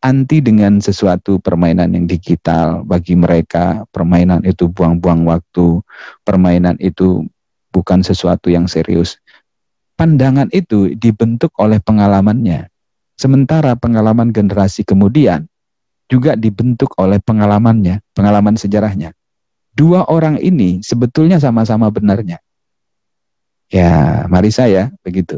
[0.00, 5.84] anti dengan sesuatu permainan yang digital bagi mereka permainan itu buang-buang waktu
[6.24, 7.28] permainan itu
[7.68, 9.20] bukan sesuatu yang serius
[10.00, 12.72] pandangan itu dibentuk oleh pengalamannya.
[13.20, 15.44] Sementara pengalaman generasi kemudian
[16.08, 19.12] juga dibentuk oleh pengalamannya, pengalaman sejarahnya.
[19.76, 22.40] Dua orang ini sebetulnya sama-sama benarnya.
[23.68, 25.36] Ya, mari saya begitu.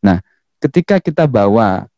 [0.00, 0.20] Nah,
[0.60, 1.88] ketika kita bawa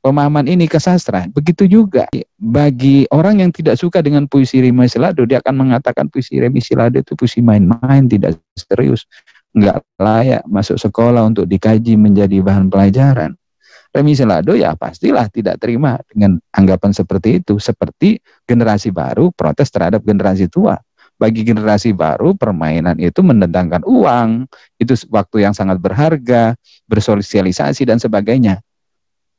[0.00, 2.08] pemahaman ini ke sastra, begitu juga
[2.40, 6.98] bagi orang yang tidak suka dengan puisi Remi Silado, dia akan mengatakan puisi Remi Silado
[6.98, 9.04] itu puisi main-main, tidak serius
[9.50, 13.34] nggak layak masuk sekolah untuk dikaji menjadi bahan pelajaran.
[13.90, 17.58] Remi Selado ya pastilah tidak terima dengan anggapan seperti itu.
[17.58, 20.78] Seperti generasi baru protes terhadap generasi tua.
[21.20, 24.48] Bagi generasi baru permainan itu mendatangkan uang,
[24.80, 26.56] itu waktu yang sangat berharga,
[26.88, 28.64] bersosialisasi dan sebagainya.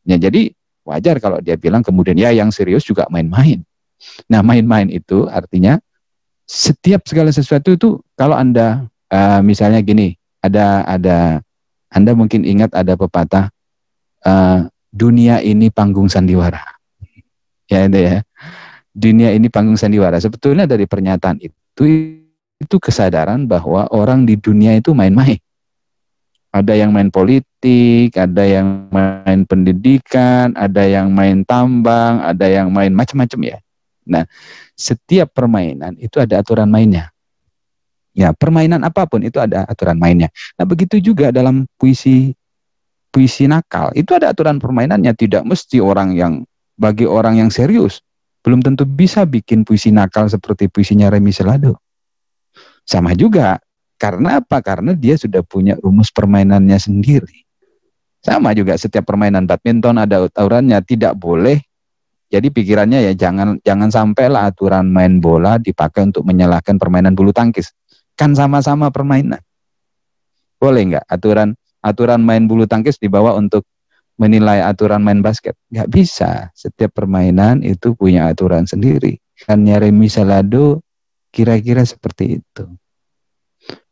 [0.05, 0.53] Ya, jadi
[0.85, 3.65] wajar kalau dia bilang kemudian ya yang serius juga main-main.
[4.29, 5.77] Nah main-main itu artinya
[6.45, 11.41] setiap segala sesuatu itu kalau Anda uh, misalnya gini, ada ada
[11.89, 13.49] Anda mungkin ingat ada pepatah
[14.25, 16.61] uh, dunia ini panggung sandiwara.
[17.71, 18.17] Ya itu ya.
[18.91, 20.19] Dunia ini panggung sandiwara.
[20.19, 21.60] Sebetulnya dari pernyataan itu
[22.61, 25.41] itu kesadaran bahwa orang di dunia itu main-main.
[26.51, 32.91] Ada yang main politik, ada yang main pendidikan, ada yang main tambang, ada yang main
[32.91, 33.57] macam-macam ya.
[34.03, 34.27] Nah,
[34.75, 37.07] setiap permainan itu ada aturan mainnya.
[38.11, 40.27] Ya, permainan apa pun itu ada aturan mainnya.
[40.59, 42.35] Nah, begitu juga dalam puisi
[43.11, 46.43] puisi nakal, itu ada aturan permainannya, tidak mesti orang yang
[46.75, 48.03] bagi orang yang serius
[48.41, 51.77] belum tentu bisa bikin puisi nakal seperti puisinya Remi Selado.
[52.85, 53.61] Sama juga,
[54.01, 54.59] karena apa?
[54.65, 57.45] Karena dia sudah punya rumus permainannya sendiri.
[58.21, 61.61] Sama juga setiap permainan badminton ada aturannya, tidak boleh
[62.31, 67.75] jadi pikirannya ya jangan jangan sampailah aturan main bola dipakai untuk menyalahkan permainan bulu tangkis
[68.15, 69.43] kan sama-sama permainan.
[70.55, 73.67] Boleh nggak aturan aturan main bulu tangkis dibawa untuk
[74.21, 75.57] menilai aturan main basket?
[75.73, 76.31] Nggak bisa.
[76.53, 79.17] Setiap permainan itu punya aturan sendiri.
[79.41, 80.85] Kan Remi Salado
[81.33, 82.65] kira-kira seperti itu.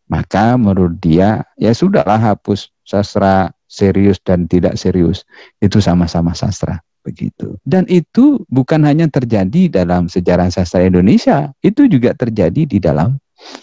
[0.05, 5.25] Maka menurut dia, ya sudahlah hapus sastra serius dan tidak serius.
[5.57, 6.81] Itu sama-sama sastra.
[7.01, 7.57] Begitu.
[7.65, 13.17] Dan itu bukan hanya terjadi dalam sejarah sastra Indonesia, itu juga terjadi di dalam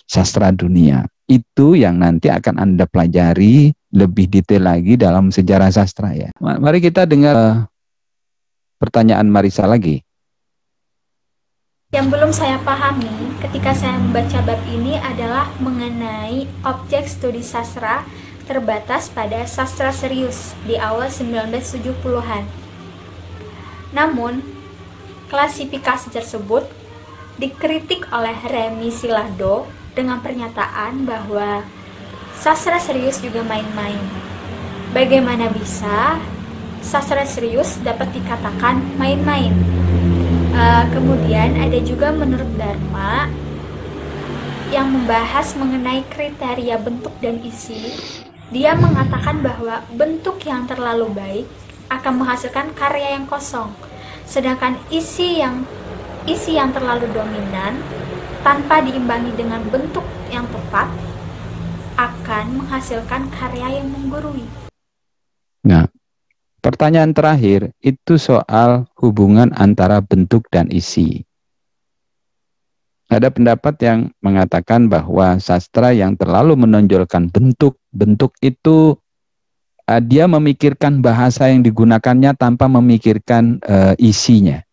[0.07, 1.07] sastra dunia.
[1.26, 6.30] Itu yang nanti akan Anda pelajari lebih detail lagi dalam sejarah sastra ya.
[6.38, 7.56] Mari kita dengar uh,
[8.78, 10.06] pertanyaan Marisa lagi.
[11.94, 13.10] Yang belum saya pahami
[13.42, 18.06] ketika saya membaca bab ini adalah mengenai objek studi sastra
[18.46, 22.46] terbatas pada sastra serius di awal 1970-an.
[23.90, 24.42] Namun,
[25.26, 26.66] klasifikasi tersebut
[27.38, 31.64] dikritik oleh Remy Silado dengan pernyataan bahwa
[32.37, 34.04] sastra serius juga main-main.
[34.92, 36.20] Bagaimana bisa
[36.85, 39.56] sastra serius dapat dikatakan main-main?
[40.56, 43.28] uh, kemudian ada juga menurut Dharma
[44.72, 47.94] yang membahas mengenai kriteria bentuk dan isi
[48.50, 51.46] dia mengatakan bahwa bentuk yang terlalu baik
[51.92, 53.70] akan menghasilkan karya yang kosong
[54.26, 55.62] sedangkan isi yang
[56.26, 57.78] isi yang terlalu dominan
[58.46, 60.87] tanpa diimbangi dengan bentuk yang tepat
[61.98, 64.46] akan menghasilkan karya yang menggurui.
[65.66, 65.90] Nah,
[66.66, 71.22] Pertanyaan terakhir itu soal hubungan antara bentuk dan isi.
[73.06, 78.98] Ada pendapat yang mengatakan bahwa sastra yang terlalu menonjolkan bentuk, bentuk itu
[79.87, 84.65] uh, dia memikirkan bahasa yang digunakannya tanpa memikirkan uh, isinya.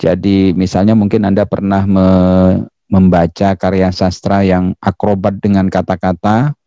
[0.00, 2.08] Jadi misalnya mungkin Anda pernah me
[2.90, 6.58] membaca karya sastra yang akrobat dengan kata-kata,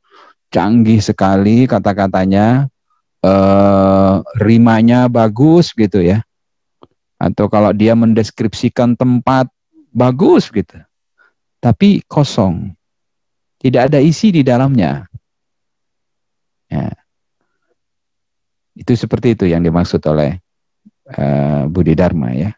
[0.54, 2.72] canggih sekali kata-katanya,
[3.26, 6.24] uh, rimanya bagus gitu ya.
[7.20, 9.52] Atau kalau dia mendeskripsikan tempat
[9.92, 10.80] bagus gitu.
[11.60, 12.72] Tapi kosong.
[13.60, 15.04] Tidak ada isi di dalamnya.
[16.72, 16.88] Ya.
[18.76, 20.40] Itu seperti itu yang dimaksud oleh
[21.12, 22.52] uh, Budi Dharma ya.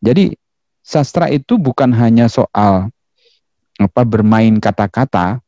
[0.00, 0.32] Jadi
[0.80, 2.88] sastra itu bukan hanya soal
[3.80, 5.40] apa bermain kata-kata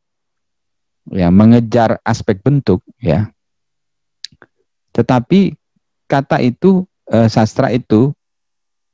[1.09, 3.33] ya mengejar aspek bentuk ya
[4.93, 5.57] tetapi
[6.05, 8.13] kata itu, e, sastra itu,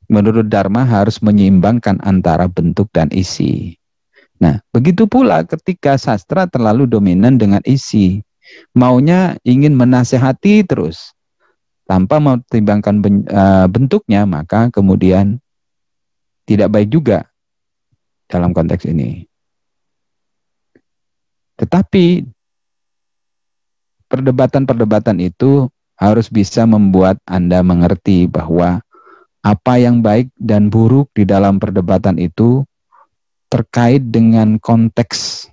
[0.08, 3.76] menurut Dharma harus menyeimbangkan antara bentuk dan isi.
[4.40, 8.24] Nah, begitu pula ketika sastra terlalu dominan dengan isi.
[8.72, 11.12] Maunya ingin menasehati terus.
[11.84, 12.96] Tanpa mempertimbangkan
[13.28, 15.38] e, bentuknya, maka kemudian
[16.50, 17.30] tidak baik juga
[18.26, 19.22] dalam konteks ini.
[21.54, 22.26] Tetapi
[24.10, 28.82] perdebatan-perdebatan itu harus bisa membuat Anda mengerti bahwa
[29.46, 32.66] apa yang baik dan buruk di dalam perdebatan itu
[33.46, 35.46] terkait dengan konteks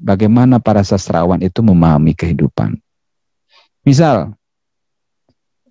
[0.00, 2.80] bagaimana para sastrawan itu memahami kehidupan.
[3.84, 4.32] Misal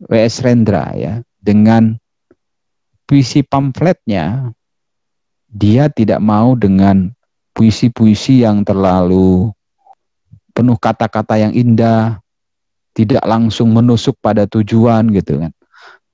[0.05, 0.45] W.S.
[0.45, 1.97] Rendra ya dengan
[3.07, 4.51] puisi pamfletnya
[5.47, 7.09] dia tidak mau dengan
[7.55, 9.49] puisi-puisi yang terlalu
[10.51, 12.19] penuh kata-kata yang indah,
[12.97, 15.53] tidak langsung menusuk pada tujuan gitu kan.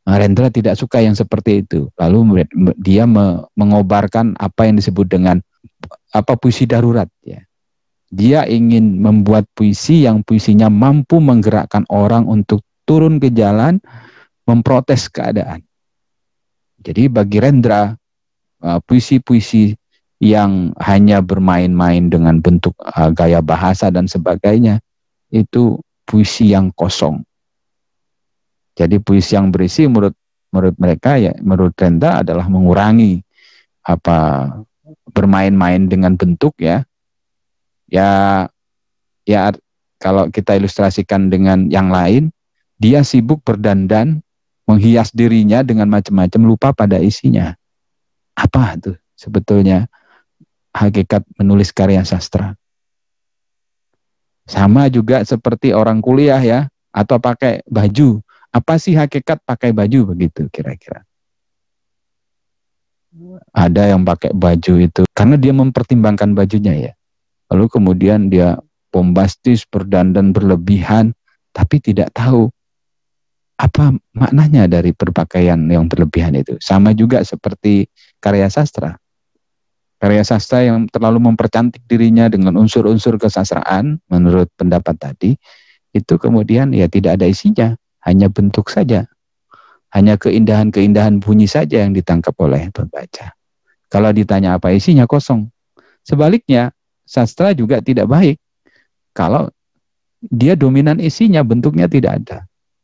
[0.03, 1.87] Rendra tidak suka yang seperti itu.
[1.95, 2.43] Lalu
[2.75, 3.07] dia
[3.55, 5.39] mengobarkan apa yang disebut dengan
[6.11, 7.39] apa puisi darurat ya.
[8.13, 13.79] Dia ingin membuat puisi yang puisinya mampu menggerakkan orang untuk turun ke jalan
[14.43, 15.63] memprotes keadaan.
[16.83, 17.95] Jadi bagi Rendra
[18.61, 19.71] uh, puisi-puisi
[20.19, 24.83] yang hanya bermain-main dengan bentuk uh, gaya bahasa dan sebagainya
[25.31, 27.23] itu puisi yang kosong.
[28.75, 30.15] Jadi puisi yang berisi menurut
[30.53, 33.23] menurut mereka ya menurut Renda adalah mengurangi
[33.83, 34.47] apa
[35.11, 36.83] bermain-main dengan bentuk ya.
[37.87, 38.47] Ya
[39.23, 39.53] ya
[40.03, 42.35] kalau kita ilustrasikan dengan yang lain,
[42.75, 44.19] dia sibuk berdandan,
[44.63, 47.55] menghias dirinya dengan macam-macam lupa pada isinya.
[48.33, 49.87] Apa tuh sebetulnya
[50.73, 52.55] hakikat menulis karya sastra?
[54.43, 56.59] Sama juga seperti orang kuliah ya,
[56.91, 58.19] atau pakai baju.
[58.53, 61.01] Apa sih hakikat pakai baju begitu kira-kira?
[63.53, 66.93] Ada yang pakai baju itu karena dia mempertimbangkan bajunya ya.
[67.49, 68.57] Lalu kemudian dia
[68.93, 71.13] bombastis, berdandan berlebihan,
[71.53, 72.49] tapi tidak tahu
[73.57, 76.57] apa maknanya dari berpakaian yang berlebihan itu.
[76.59, 77.87] Sama juga seperti
[78.17, 78.97] karya sastra.
[80.01, 85.31] Karya sastra yang terlalu mempercantik dirinya dengan unsur-unsur kesastraan menurut pendapat tadi
[85.93, 89.07] itu kemudian ya tidak ada isinya hanya bentuk saja.
[89.93, 93.37] Hanya keindahan-keindahan bunyi saja yang ditangkap oleh pembaca.
[93.93, 95.53] Kalau ditanya apa isinya kosong.
[96.01, 96.73] Sebaliknya
[97.05, 98.41] sastra juga tidak baik.
[99.13, 99.53] Kalau
[100.19, 102.37] dia dominan isinya bentuknya tidak ada.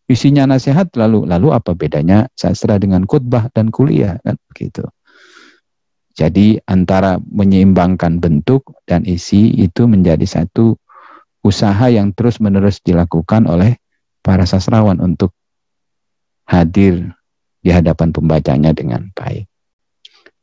[0.10, 4.82] Isinya nasihat lalu lalu apa bedanya sastra dengan khutbah dan kuliah kan begitu.
[6.18, 10.76] Jadi antara menyeimbangkan bentuk dan isi itu menjadi satu
[11.46, 13.80] usaha yang terus-menerus dilakukan oleh
[14.20, 15.32] para sastrawan untuk
[16.50, 17.16] hadir
[17.64, 19.48] di hadapan pembacanya dengan baik.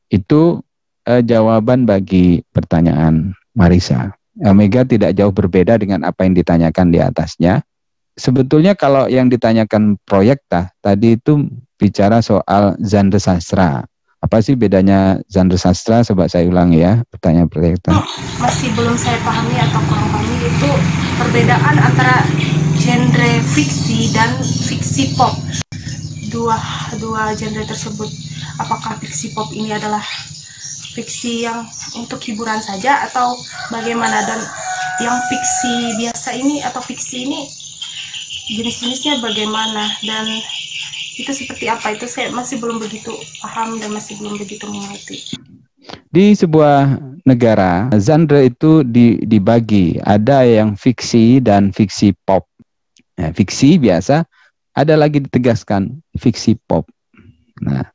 [0.09, 0.63] Itu
[1.05, 4.15] eh, jawaban bagi pertanyaan Marisa.
[4.37, 7.65] Omega tidak jauh berbeda dengan apa yang ditanyakan di atasnya.
[8.17, 13.85] Sebetulnya kalau yang ditanyakan proyekta tadi itu bicara soal genre sastra.
[14.25, 16.01] Apa sih bedanya genre sastra?
[16.01, 17.93] Coba saya ulang ya pertanyaan proyekta.
[18.41, 20.71] Masih belum saya pahami atau kurang pahami itu
[21.21, 22.25] perbedaan antara
[22.81, 25.37] genre fiksi dan fiksi pop.
[26.33, 26.57] Dua
[26.97, 28.09] dua genre tersebut.
[28.57, 30.01] Apakah fiksi pop ini adalah
[30.97, 33.37] fiksi yang untuk hiburan saja atau
[33.69, 34.41] bagaimana dan
[35.05, 37.66] yang fiksi biasa ini atau fiksi ini
[38.47, 40.27] jenis-jenisnya bagaimana dan
[41.17, 45.19] itu seperti apa itu saya masih belum begitu paham dan masih belum begitu mengerti.
[46.11, 48.83] Di sebuah negara, genre itu
[49.23, 50.03] dibagi.
[50.03, 52.49] Ada yang fiksi dan fiksi pop.
[53.17, 54.27] Nah, fiksi biasa,
[54.77, 56.91] ada lagi ditegaskan fiksi pop.
[57.63, 57.87] Nah,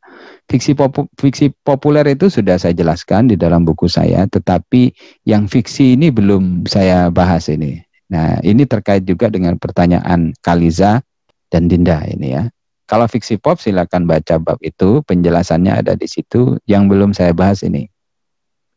[0.52, 4.92] Fiksi, popu, fiksi populer itu sudah saya jelaskan di dalam buku saya, tetapi
[5.24, 7.80] yang fiksi ini belum saya bahas ini.
[8.12, 11.00] Nah, ini terkait juga dengan pertanyaan Kaliza
[11.48, 12.44] dan Dinda ini ya.
[12.84, 17.64] Kalau fiksi pop silakan baca bab itu, penjelasannya ada di situ yang belum saya bahas
[17.64, 17.88] ini.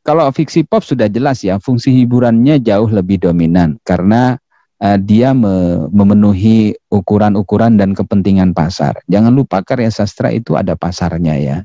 [0.06, 4.38] Kalau fiksi pop sudah jelas ya, fungsi hiburannya jauh lebih dominan karena
[4.78, 9.02] uh, dia me memenuhi ukuran-ukuran dan kepentingan pasar.
[9.10, 11.58] Jangan lupa karya sastra itu ada pasarnya ya.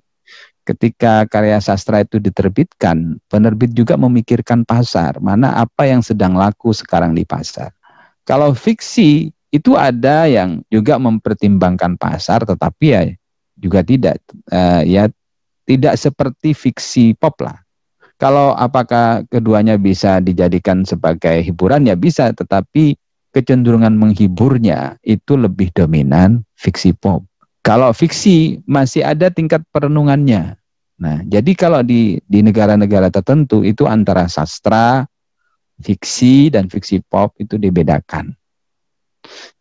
[0.69, 7.17] Ketika karya sastra itu diterbitkan, penerbit juga memikirkan pasar, mana apa yang sedang laku sekarang
[7.17, 7.73] di pasar.
[8.21, 13.01] Kalau fiksi itu ada yang juga mempertimbangkan pasar, tetapi ya
[13.57, 14.21] juga tidak
[14.53, 15.09] uh, ya
[15.65, 17.57] tidak seperti fiksi pop lah.
[18.21, 22.93] Kalau apakah keduanya bisa dijadikan sebagai hiburan ya bisa, tetapi
[23.33, 27.25] kecenderungan menghiburnya itu lebih dominan fiksi pop.
[27.65, 30.58] Kalau fiksi masih ada tingkat perenungannya.
[30.99, 35.07] Nah, jadi kalau di di negara-negara tertentu itu antara sastra,
[35.79, 38.35] fiksi dan fiksi pop itu dibedakan.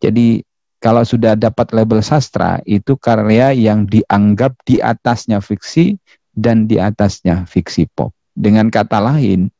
[0.02, 0.42] Jadi
[0.82, 5.98] kalau sudah dapat label sastra itu karya yang dianggap di atasnya fiksi
[6.34, 8.14] dan di atasnya fiksi pop.
[8.34, 9.50] Dengan kata lain,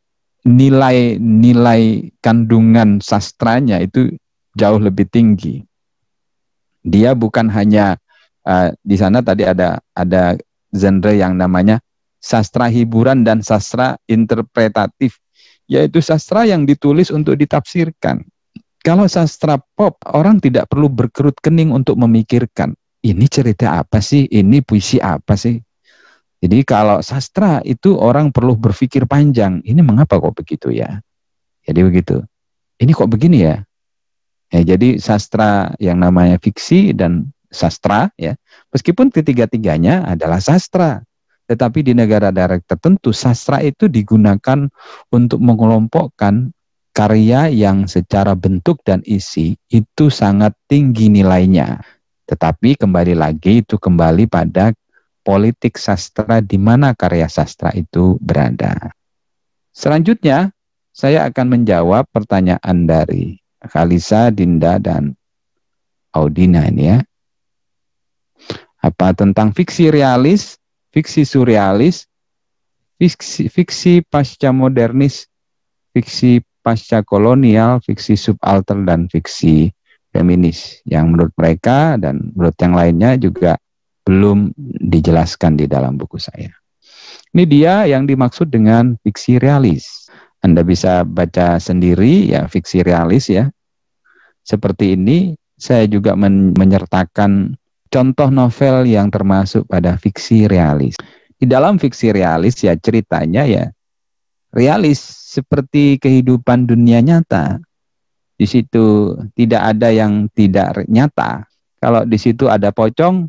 [0.47, 4.15] nilai-nilai kandungan sastranya itu
[4.55, 5.63] jauh lebih tinggi.
[6.87, 7.99] Dia bukan hanya
[8.47, 10.39] uh, di sana tadi ada ada
[10.75, 11.81] genre yang namanya
[12.19, 15.21] sastra hiburan dan sastra interpretatif,
[15.71, 18.27] yaitu sastra yang ditulis untuk ditafsirkan.
[18.83, 22.73] Kalau sastra pop, orang tidak perlu berkerut kening untuk memikirkan,
[23.05, 25.59] ini cerita apa sih, ini puisi apa sih,
[26.39, 29.59] jadi kalau sastra itu orang perlu berpikir panjang.
[29.67, 31.03] Ini mengapa kok begitu ya?
[31.67, 32.23] Jadi begitu.
[32.79, 33.57] Ini kok begini ya?
[34.49, 38.37] Ya jadi sastra yang namanya fiksi dan sastra ya.
[38.73, 41.03] Meskipun ketiga-tiganya adalah sastra.
[41.49, 44.69] Tetapi di negara-negara tertentu sastra itu digunakan
[45.09, 46.53] untuk mengelompokkan
[46.93, 51.81] karya yang secara bentuk dan isi itu sangat tinggi nilainya.
[52.29, 54.77] Tetapi kembali lagi itu kembali pada
[55.25, 58.93] politik sastra di mana karya sastra itu berada.
[59.73, 60.53] Selanjutnya,
[60.93, 65.15] saya akan menjawab pertanyaan dari Kalisa, Dinda, dan
[66.13, 66.99] Audina ini ya.
[68.79, 70.55] Apa tentang fiksi realis,
[70.95, 72.07] fiksi surrealis,
[72.99, 75.27] fiksi, fiksi pasca modernis,
[75.95, 79.73] fiksi pasca kolonial, fiksi subalter, dan fiksi
[80.15, 80.83] feminis.
[80.87, 83.53] Yang menurut mereka dan menurut yang lainnya juga
[84.07, 84.55] belum
[84.89, 86.49] dijelaskan di dalam buku saya.
[87.35, 90.09] Ini dia yang dimaksud dengan fiksi realis.
[90.41, 93.51] Anda bisa baca sendiri ya fiksi realis ya.
[94.47, 97.59] Seperti ini saya juga men menyertakan
[97.89, 100.95] contoh novel yang termasuk pada fiksi realis.
[101.39, 103.71] Di dalam fiksi realis ya ceritanya ya
[104.53, 105.01] realis
[105.33, 107.59] seperti kehidupan dunia nyata.
[108.39, 111.49] Di situ tidak ada yang tidak nyata.
[111.79, 113.27] Kalau di situ ada pocong,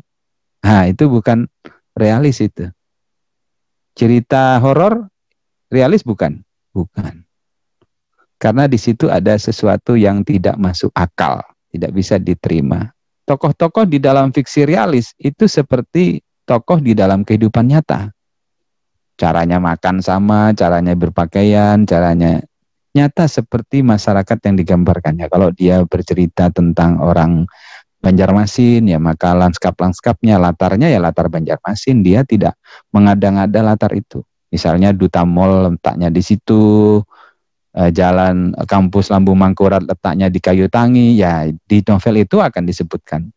[0.60, 1.48] Nah, itu bukan
[1.96, 2.68] realis itu.
[3.96, 5.08] Cerita horor
[5.72, 6.44] realis bukan?
[6.72, 7.24] Bukan.
[8.40, 12.88] Karena di situ ada sesuatu yang tidak masuk akal, tidak bisa diterima.
[13.30, 18.10] Tokoh-tokoh di dalam fiksi realis itu seperti tokoh di dalam kehidupan nyata.
[19.14, 22.42] Caranya makan sama, caranya berpakaian, caranya
[22.90, 25.30] nyata seperti masyarakat yang digambarkannya.
[25.30, 27.46] Kalau dia bercerita tentang orang
[28.00, 32.58] Banjarmasin ya maka lanskap-lanskapnya latarnya ya latar Banjarmasin dia tidak
[32.90, 34.26] mengada-ngada latar itu.
[34.50, 36.98] Misalnya Duta Mall letaknya di situ,
[37.76, 43.30] eh, jalan kampus Lambu Mangkurat letaknya di Kayu Tangi, ya di novel itu akan disebutkan.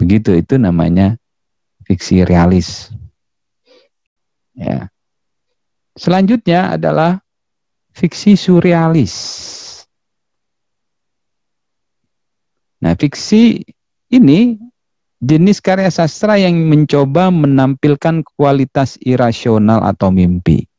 [0.00, 1.20] Begitu itu namanya
[1.84, 2.88] fiksi realis.
[4.56, 4.88] Ya.
[5.98, 7.20] Selanjutnya adalah
[7.92, 9.14] fiksi surrealis.
[12.80, 13.60] Nah, fiksi
[14.08, 14.56] ini
[15.20, 20.69] jenis karya sastra yang mencoba menampilkan kualitas irasional atau mimpi.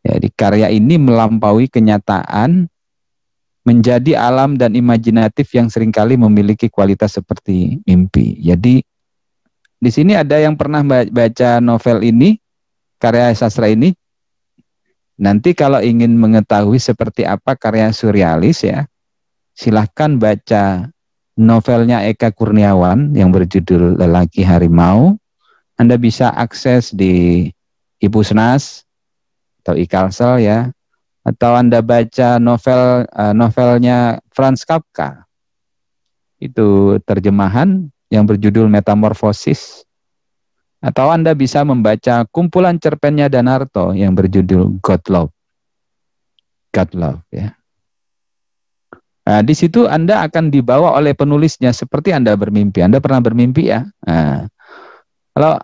[0.00, 2.68] Jadi karya ini melampaui kenyataan
[3.60, 8.40] menjadi alam dan imajinatif yang sering kali memiliki kualitas seperti mimpi.
[8.40, 8.80] Jadi
[9.80, 12.40] di sini ada yang pernah baca novel ini,
[13.00, 13.92] karya sastra ini.
[15.20, 18.88] Nanti kalau ingin mengetahui seperti apa karya surrealis ya,
[19.52, 20.88] silahkan baca
[21.36, 25.20] novelnya Eka Kurniawan yang berjudul Lelaki Harimau.
[25.76, 27.48] Anda bisa akses di
[28.00, 28.84] Ibu Senas
[29.60, 30.72] atau Ikalsel ya,
[31.20, 35.28] atau Anda baca novel uh, novelnya Franz Kafka.
[36.40, 39.84] Itu terjemahan yang berjudul Metamorfosis.
[40.80, 45.32] Atau Anda bisa membaca kumpulan cerpennya Danarto yang berjudul God Love.
[46.72, 47.52] God Love ya.
[49.28, 52.80] Nah, di situ Anda akan dibawa oleh penulisnya seperti Anda bermimpi.
[52.80, 53.84] Anda pernah bermimpi ya?
[54.08, 54.48] Nah,
[55.36, 55.60] kalau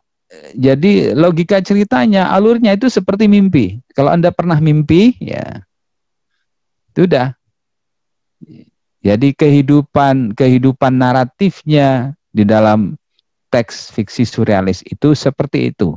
[0.57, 3.81] jadi logika ceritanya, alurnya itu seperti mimpi.
[3.93, 5.65] Kalau Anda pernah mimpi, ya
[6.93, 7.37] itu udah.
[9.05, 12.99] Jadi kehidupan kehidupan naratifnya di dalam
[13.55, 15.95] teks fiksi surrealis itu seperti itu.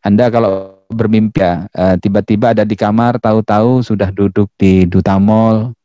[0.00, 5.76] Anda kalau bermimpi ya, eh, tiba-tiba ada di kamar, tahu-tahu sudah duduk di duta mall,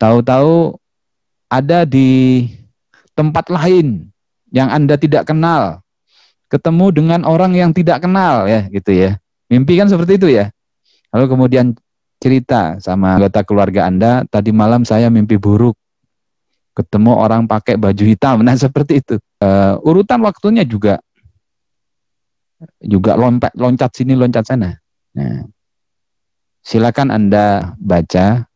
[0.00, 0.80] Tahu-tahu
[1.52, 2.48] ada di
[3.12, 4.08] tempat lain
[4.48, 5.84] yang Anda tidak kenal.
[6.50, 9.10] Ketemu dengan orang yang tidak kenal ya gitu ya.
[9.46, 10.50] Mimpi kan seperti itu ya.
[11.14, 11.66] Lalu kemudian
[12.20, 15.78] cerita sama anggota keluarga Anda, tadi malam saya mimpi buruk.
[16.74, 18.42] Ketemu orang pakai baju hitam.
[18.42, 19.14] Nah, seperti itu.
[19.38, 20.98] Uh, urutan waktunya juga
[22.82, 24.76] juga lompat loncat sini loncat sana.
[25.16, 25.48] Nah,
[26.60, 28.50] silakan Anda baca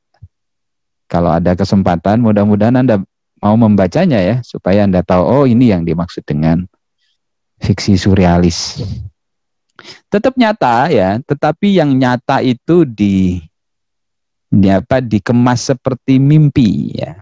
[1.09, 3.01] kalau ada kesempatan, mudah-mudahan Anda
[3.39, 6.65] mau membacanya ya, supaya Anda tahu, oh ini yang dimaksud dengan
[7.65, 8.85] fiksi surrealis.
[10.13, 13.41] Tetap nyata ya, tetapi yang nyata itu di,
[14.47, 17.19] di apa dikemas seperti mimpi ya.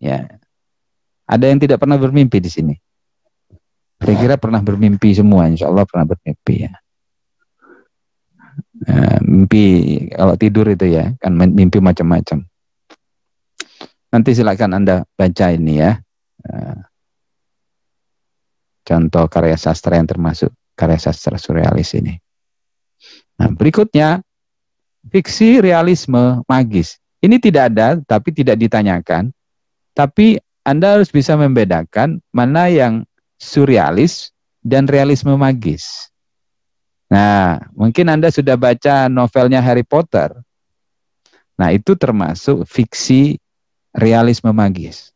[0.00, 0.40] Ya.
[1.26, 2.74] Ada yang tidak pernah bermimpi di sini.
[3.98, 6.72] Kira-kira pernah bermimpi semua, insya Allah pernah bermimpi ya.
[8.86, 9.64] Nah, mimpi
[10.12, 12.46] kalau tidur itu ya, kan mimpi macam-macam.
[14.12, 15.98] Nanti silakan Anda baca ini ya.
[18.86, 22.14] Contoh karya sastra yang termasuk karya sastra surrealis ini.
[23.42, 24.22] Nah, berikutnya
[25.10, 27.02] fiksi realisme magis.
[27.18, 29.34] Ini tidak ada tapi tidak ditanyakan.
[29.90, 33.02] Tapi Anda harus bisa membedakan mana yang
[33.42, 34.30] surrealis
[34.62, 36.14] dan realisme magis.
[37.10, 40.30] Nah, mungkin Anda sudah baca novelnya Harry Potter.
[41.58, 43.38] Nah, itu termasuk fiksi
[43.90, 45.10] realisme magis.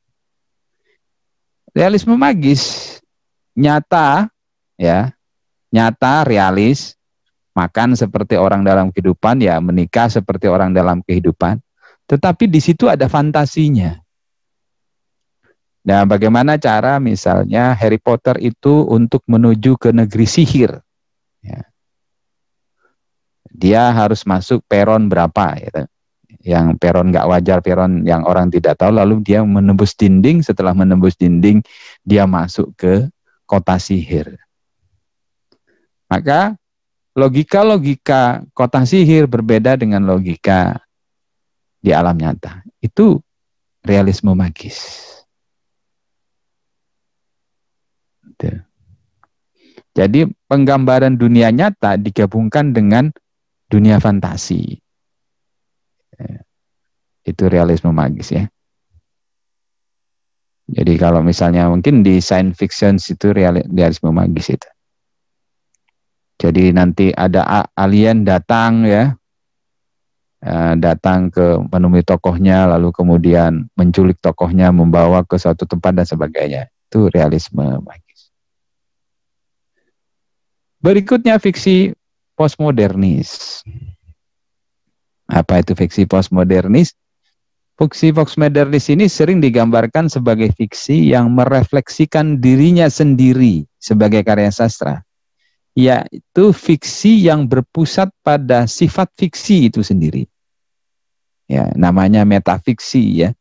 [1.70, 2.98] Realisme magis
[3.54, 4.30] nyata
[4.78, 5.12] ya,
[5.70, 6.94] nyata realis,
[7.54, 11.62] makan seperti orang dalam kehidupan ya, menikah seperti orang dalam kehidupan.
[12.10, 13.98] Tetapi di situ ada fantasinya.
[15.80, 20.76] Nah, bagaimana cara misalnya Harry Potter itu untuk menuju ke negeri sihir?
[21.40, 21.64] Ya.
[23.50, 25.56] Dia harus masuk peron berapa?
[25.56, 25.88] Gitu
[26.40, 31.18] yang peron nggak wajar, peron yang orang tidak tahu, lalu dia menembus dinding, setelah menembus
[31.18, 31.60] dinding,
[32.06, 33.10] dia masuk ke
[33.50, 34.38] kota sihir.
[36.06, 36.54] Maka
[37.18, 40.78] logika-logika kota sihir berbeda dengan logika
[41.82, 42.62] di alam nyata.
[42.78, 43.18] Itu
[43.82, 45.10] realisme magis.
[49.90, 53.10] Jadi penggambaran dunia nyata digabungkan dengan
[53.66, 54.78] dunia fantasi.
[57.26, 58.46] Itu realisme magis ya.
[60.70, 64.68] Jadi kalau misalnya mungkin di science fiction itu realisme magis itu.
[66.40, 69.12] Jadi nanti ada alien datang ya,
[70.40, 76.62] eh, datang ke menemui tokohnya, lalu kemudian menculik tokohnya, membawa ke suatu tempat dan sebagainya.
[76.88, 78.32] Itu realisme magis.
[80.80, 81.92] Berikutnya fiksi
[82.38, 83.60] postmodernis.
[85.28, 86.96] Apa itu fiksi postmodernis?
[87.80, 95.00] Fiksi postmodernis ini sering digambarkan sebagai fiksi yang merefleksikan dirinya sendiri sebagai karya sastra.
[95.72, 100.28] Yaitu fiksi yang berpusat pada sifat fiksi itu sendiri.
[101.48, 103.32] Ya, namanya metafiksi ya.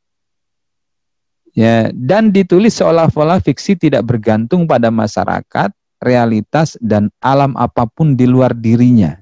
[1.51, 8.23] Ya, dan ditulis seolah-olah fiksi tidak bergantung pada masyarakat, realitas dan alam apa pun di
[8.23, 9.19] luar dirinya.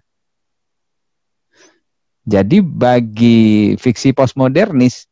[2.27, 5.07] Jadi bagi fiksi postmodernis,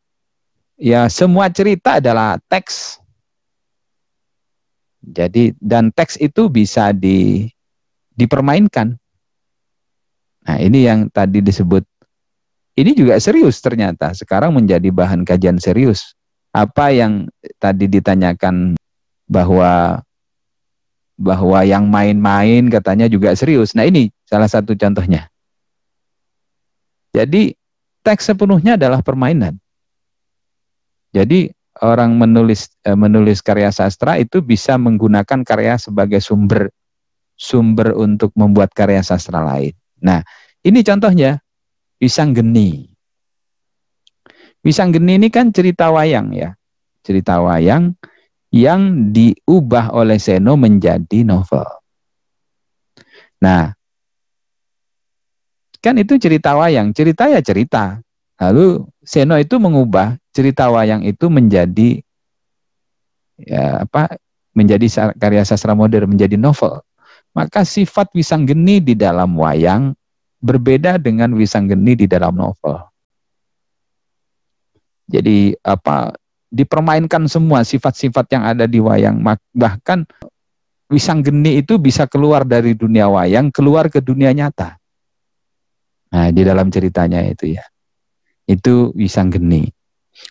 [0.76, 2.99] ya semua cerita adalah teks.
[4.99, 7.47] Jadi dan teks itu bisa di
[8.20, 8.99] dipermainkan.
[10.45, 11.88] Nah, ini yang tadi disebut
[12.76, 14.11] ini juga serius ternyata.
[14.11, 16.20] Sekarang menjadi bahan kajian serius.
[16.51, 17.32] Apa yang
[17.63, 18.76] tadi ditanyakan
[19.24, 20.03] bahwa
[21.16, 23.72] bahwa yang main-main katanya juga serius.
[23.72, 25.32] Nah, ini salah satu contohnya.
[27.16, 27.55] Jadi
[28.03, 29.55] teks sepenuhnya adalah permainan.
[31.16, 31.47] Jadi
[31.80, 36.68] orang menulis eh, menulis karya sastra itu bisa menggunakan karya sebagai sumber
[37.39, 39.72] sumber untuk membuat karya sastra lain.
[40.03, 40.20] Nah,
[40.59, 41.39] ini contohnya
[41.95, 42.84] Pisang Geni.
[44.59, 46.51] Pisang Geni ini kan cerita wayang ya.
[46.99, 47.95] Cerita wayang
[48.51, 51.68] yang diubah oleh Seno menjadi novel.
[53.43, 53.72] Nah,
[55.86, 58.01] Kan itu cerita wayang, cerita ya cerita.
[58.41, 62.01] Lalu Seno itu mengubah cerita wayang itu menjadi
[63.38, 64.17] ya apa?
[64.55, 66.79] menjadi karya sastra modern, menjadi novel.
[67.36, 69.91] Maka sifat Wisanggeni di dalam wayang
[70.39, 72.79] berbeda dengan Wisanggeni di dalam novel.
[75.11, 76.15] Jadi apa
[76.47, 79.19] dipermainkan semua sifat-sifat yang ada di wayang
[79.51, 80.07] bahkan
[80.88, 84.79] Wisanggeni itu bisa keluar dari dunia wayang keluar ke dunia nyata.
[86.16, 87.63] Nah, di dalam ceritanya itu ya.
[88.47, 89.68] Itu Wisanggeni.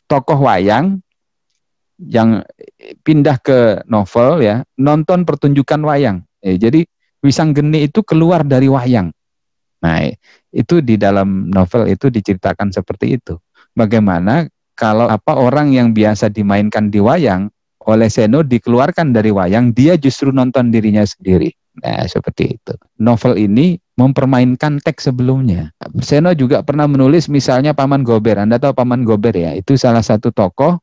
[0.08, 1.04] Tokoh wayang
[2.00, 2.40] yang
[3.04, 6.24] pindah ke novel ya, nonton pertunjukan wayang.
[6.40, 6.88] Eh, jadi
[7.20, 9.12] Wisanggeni itu keluar dari wayang.
[9.84, 10.08] Nah,
[10.48, 13.36] itu di dalam novel itu diceritakan seperti itu.
[13.76, 17.52] Bagaimana kalau apa orang yang biasa dimainkan di wayang
[17.84, 21.52] oleh Seno dikeluarkan dari wayang, dia justru nonton dirinya sendiri.
[21.84, 22.72] Nah, seperti itu.
[22.96, 25.70] Novel ini mempermainkan teks sebelumnya.
[26.02, 28.42] Seno juga pernah menulis misalnya Paman Gober.
[28.42, 29.54] Anda tahu Paman Gober ya?
[29.54, 30.82] Itu salah satu tokoh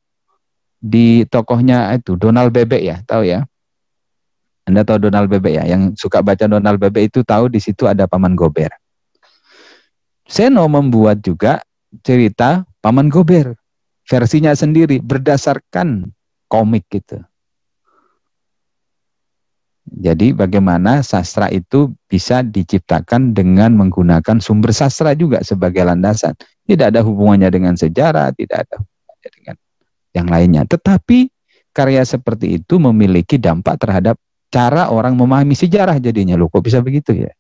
[0.80, 3.44] di tokohnya itu Donald Bebek ya, tahu ya?
[4.64, 5.64] Anda tahu Donald Bebek ya?
[5.68, 8.72] Yang suka baca Donald Bebek itu tahu di situ ada Paman Gober.
[10.24, 11.60] Seno membuat juga
[12.08, 13.52] cerita Paman Gober
[14.08, 16.16] versinya sendiri berdasarkan
[16.48, 17.20] komik gitu.
[19.82, 26.38] Jadi bagaimana sastra itu bisa diciptakan dengan menggunakan sumber sastra juga sebagai landasan.
[26.70, 29.56] Tidak ada hubungannya dengan sejarah, tidak ada hubungannya dengan
[30.14, 30.62] yang lainnya.
[30.70, 31.34] Tetapi
[31.74, 34.22] karya seperti itu memiliki dampak terhadap
[34.54, 36.38] cara orang memahami sejarah jadinya.
[36.38, 37.32] Loh kok bisa begitu ya?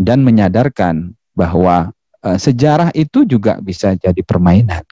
[0.00, 1.92] Dan menyadarkan bahwa
[2.24, 4.86] e, sejarah itu juga bisa jadi permainan.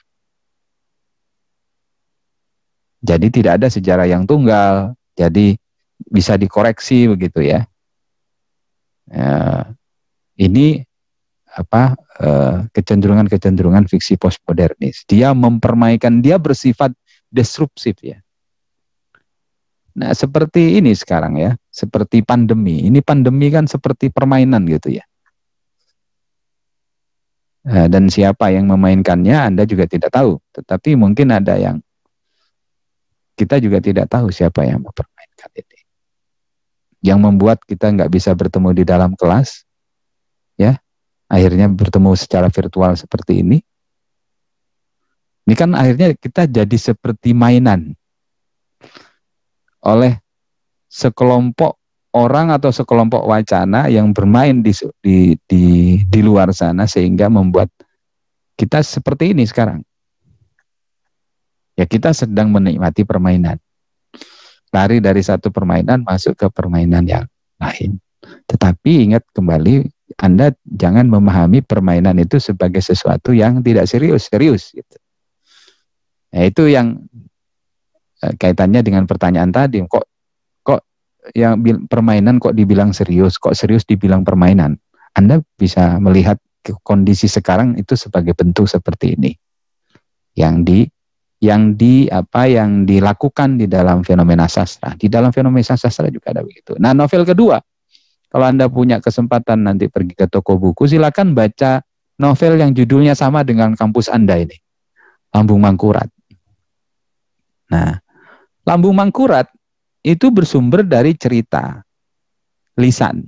[3.05, 4.93] Jadi tidak ada sejarah yang tunggal.
[5.15, 5.55] Jadi
[5.99, 7.63] bisa dikoreksi begitu ya.
[9.09, 9.71] ya
[10.35, 10.83] ini
[11.55, 15.07] apa eh, kecenderungan-kecenderungan fiksi postmodernis.
[15.07, 16.91] Dia mempermainkan, dia bersifat
[17.31, 18.19] destruktif ya.
[19.95, 22.83] Nah, seperti ini sekarang ya, seperti pandemi.
[22.83, 25.07] Ini pandemi kan seperti permainan gitu ya.
[27.65, 30.37] Nah, dan siapa yang memainkannya Anda juga tidak tahu.
[30.51, 31.79] Tetapi mungkin ada yang
[33.39, 35.74] kita juga tidak tahu siapa yang mempermainkan ini
[37.05, 39.61] yang membuat kita nggak bisa bertemu di dalam kelas,
[40.57, 40.81] ya,
[41.29, 43.61] akhirnya bertemu secara virtual seperti ini.
[45.45, 47.93] Ini kan akhirnya kita jadi seperti mainan
[49.85, 50.17] oleh
[50.89, 51.77] sekelompok
[52.17, 54.73] orang atau sekelompok wacana yang bermain di
[55.05, 55.63] di di,
[56.01, 57.69] di luar sana sehingga membuat
[58.57, 59.85] kita seperti ini sekarang.
[61.77, 63.61] Ya kita sedang menikmati permainan
[64.73, 67.25] lari dari satu permainan masuk ke permainan yang
[67.59, 67.99] lain.
[68.45, 69.85] Tetapi ingat kembali,
[70.17, 74.73] Anda jangan memahami permainan itu sebagai sesuatu yang tidak serius, serius.
[74.73, 74.95] Gitu.
[76.33, 77.05] Nah, itu yang
[78.21, 80.05] eh, kaitannya dengan pertanyaan tadi, kok
[80.65, 80.81] kok
[81.33, 84.77] yang permainan kok dibilang serius, kok serius dibilang permainan.
[85.15, 86.41] Anda bisa melihat
[86.81, 89.31] kondisi sekarang itu sebagai bentuk seperti ini
[90.35, 90.89] yang di
[91.43, 94.95] yang di apa yang dilakukan di dalam fenomena sastra.
[94.95, 96.79] Di dalam fenomena sastra juga ada begitu.
[96.79, 97.59] Nah, novel kedua,
[98.31, 101.83] kalau Anda punya kesempatan nanti pergi ke toko buku, silakan baca
[102.19, 104.55] novel yang judulnya sama dengan kampus Anda ini.
[105.35, 106.07] Lambung Mangkurat.
[107.71, 107.99] Nah,
[108.63, 109.51] Lambung Mangkurat
[110.05, 111.83] itu bersumber dari cerita
[112.79, 113.27] lisan.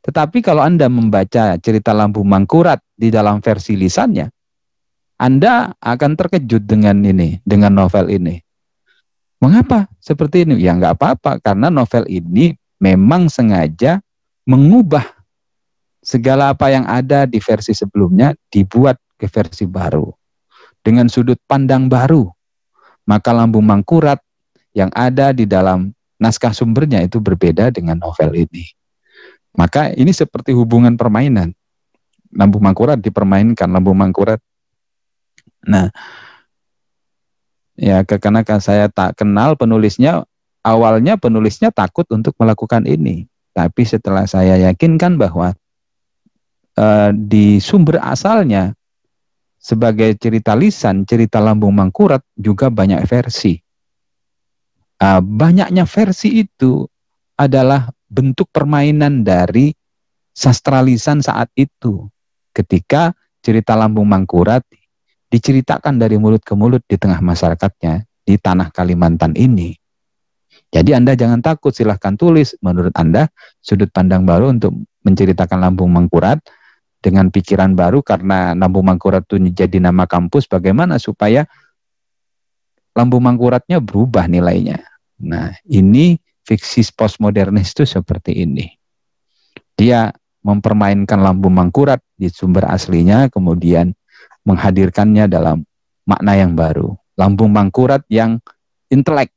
[0.00, 4.37] Tetapi kalau Anda membaca cerita Lambung Mangkurat di dalam versi lisannya,
[5.18, 8.38] Anda akan terkejut dengan ini, dengan novel ini.
[9.42, 10.62] Mengapa seperti ini?
[10.62, 13.98] Ya nggak apa-apa, karena novel ini memang sengaja
[14.46, 15.04] mengubah
[15.98, 20.06] segala apa yang ada di versi sebelumnya dibuat ke versi baru
[20.80, 22.30] dengan sudut pandang baru.
[23.08, 24.20] Maka lambung mangkurat
[24.76, 25.90] yang ada di dalam
[26.20, 28.68] naskah sumbernya itu berbeda dengan novel ini.
[29.56, 31.56] Maka ini seperti hubungan permainan.
[32.30, 34.38] Lambung mangkurat dipermainkan lambung mangkurat.
[35.68, 35.92] Nah,
[37.76, 40.24] ya karena saya tak kenal penulisnya,
[40.64, 43.28] awalnya penulisnya takut untuk melakukan ini.
[43.52, 45.52] Tapi setelah saya yakinkan bahwa
[46.78, 48.72] uh, di sumber asalnya
[49.58, 53.58] sebagai cerita lisan, cerita lambung mangkurat juga banyak versi.
[54.98, 56.86] Uh, banyaknya versi itu
[57.38, 59.70] adalah bentuk permainan dari
[60.34, 62.06] sastra lisan saat itu.
[62.54, 64.62] Ketika cerita lambung mangkurat
[65.28, 69.76] diceritakan dari mulut ke mulut di tengah masyarakatnya di tanah Kalimantan ini.
[70.68, 76.36] Jadi Anda jangan takut, silahkan tulis menurut Anda sudut pandang baru untuk menceritakan lambung mangkurat
[77.00, 81.46] dengan pikiran baru karena lambung mangkurat itu jadi nama kampus bagaimana supaya
[82.92, 84.82] lambung mangkuratnya berubah nilainya.
[85.24, 88.66] Nah ini fiksi postmodernis itu seperti ini.
[89.78, 90.10] Dia
[90.42, 93.94] mempermainkan lambung mangkurat di sumber aslinya kemudian
[94.48, 95.68] menghadirkannya dalam
[96.08, 96.96] makna yang baru.
[97.20, 98.40] Lambung mangkurat yang
[98.88, 99.28] intelek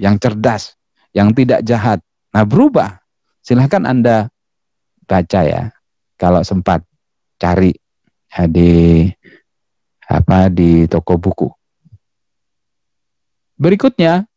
[0.00, 0.76] yang cerdas,
[1.16, 2.00] yang tidak jahat.
[2.32, 3.00] Nah berubah.
[3.40, 4.28] Silahkan Anda
[5.08, 5.72] baca ya,
[6.20, 6.84] kalau sempat
[7.40, 7.72] cari
[8.28, 9.08] ya, di
[10.04, 11.48] apa di toko buku.
[13.56, 14.28] Berikutnya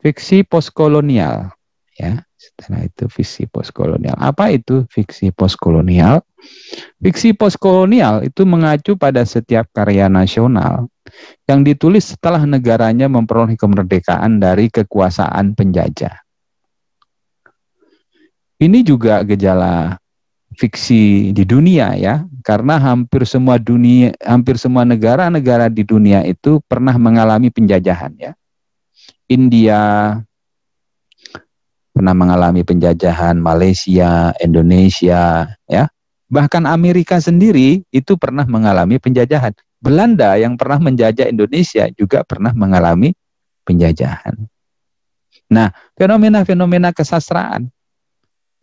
[0.00, 1.52] fiksi postkolonial
[1.96, 2.24] ya.
[2.42, 4.18] Setelah itu fiksi postkolonial.
[4.18, 6.26] Apa itu fiksi postkolonial?
[6.98, 10.90] Fiksi postkolonial itu mengacu pada setiap karya nasional
[11.46, 16.18] yang ditulis setelah negaranya memperoleh kemerdekaan dari kekuasaan penjajah.
[18.58, 19.98] Ini juga gejala
[20.58, 26.94] fiksi di dunia ya, karena hampir semua dunia, hampir semua negara-negara di dunia itu pernah
[26.98, 28.32] mengalami penjajahan ya.
[29.30, 29.80] India
[31.92, 35.84] pernah mengalami penjajahan, Malaysia, Indonesia ya.
[36.32, 39.52] Bahkan Amerika sendiri itu pernah mengalami penjajahan.
[39.76, 43.12] Belanda yang pernah menjajah Indonesia juga pernah mengalami
[43.68, 44.48] penjajahan.
[45.52, 45.68] Nah,
[46.00, 47.68] fenomena-fenomena kesastraan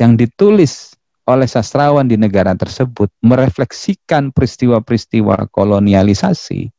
[0.01, 0.97] yang ditulis
[1.29, 6.73] oleh sastrawan di negara tersebut merefleksikan peristiwa-peristiwa kolonialisasi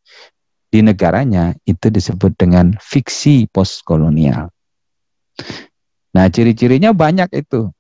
[0.71, 4.51] di negaranya itu disebut dengan fiksi postkolonial.
[6.11, 7.71] Nah, ciri-cirinya banyak itu.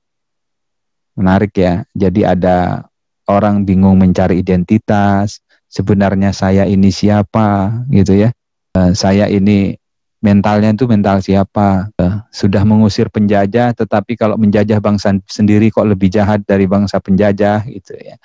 [1.18, 1.82] Menarik ya.
[1.94, 2.86] Jadi ada
[3.30, 8.34] orang bingung mencari identitas, sebenarnya saya ini siapa gitu ya.
[8.74, 9.78] Uh, saya ini
[10.20, 11.90] mentalnya itu mental siapa?
[11.94, 17.64] Uh, sudah mengusir penjajah tetapi kalau menjajah bangsa sendiri kok lebih jahat dari bangsa penjajah
[17.70, 18.18] gitu ya.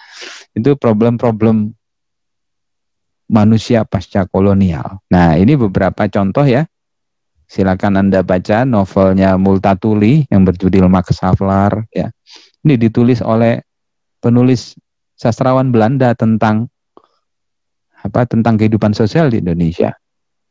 [0.58, 1.74] Itu problem-problem
[3.30, 5.02] manusia pasca kolonial.
[5.10, 6.66] Nah ini beberapa contoh ya
[7.46, 12.10] silakan anda baca novelnya Multatuli yang berjudul Max Havelaar ya
[12.66, 13.62] ini ditulis oleh
[14.18, 14.74] penulis
[15.14, 16.66] sastrawan Belanda tentang
[18.02, 19.94] apa tentang kehidupan sosial di Indonesia.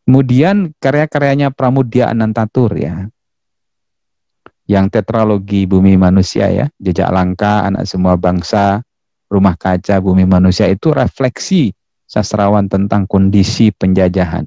[0.06, 3.10] Kemudian karya-karyanya Pramudia Anantatur ya.
[4.64, 8.80] Yang tetralogi Bumi Manusia ya, Jejak Langka, Anak Semua Bangsa,
[9.28, 11.74] Rumah Kaca, Bumi Manusia itu refleksi
[12.06, 14.46] sastrawan tentang kondisi penjajahan.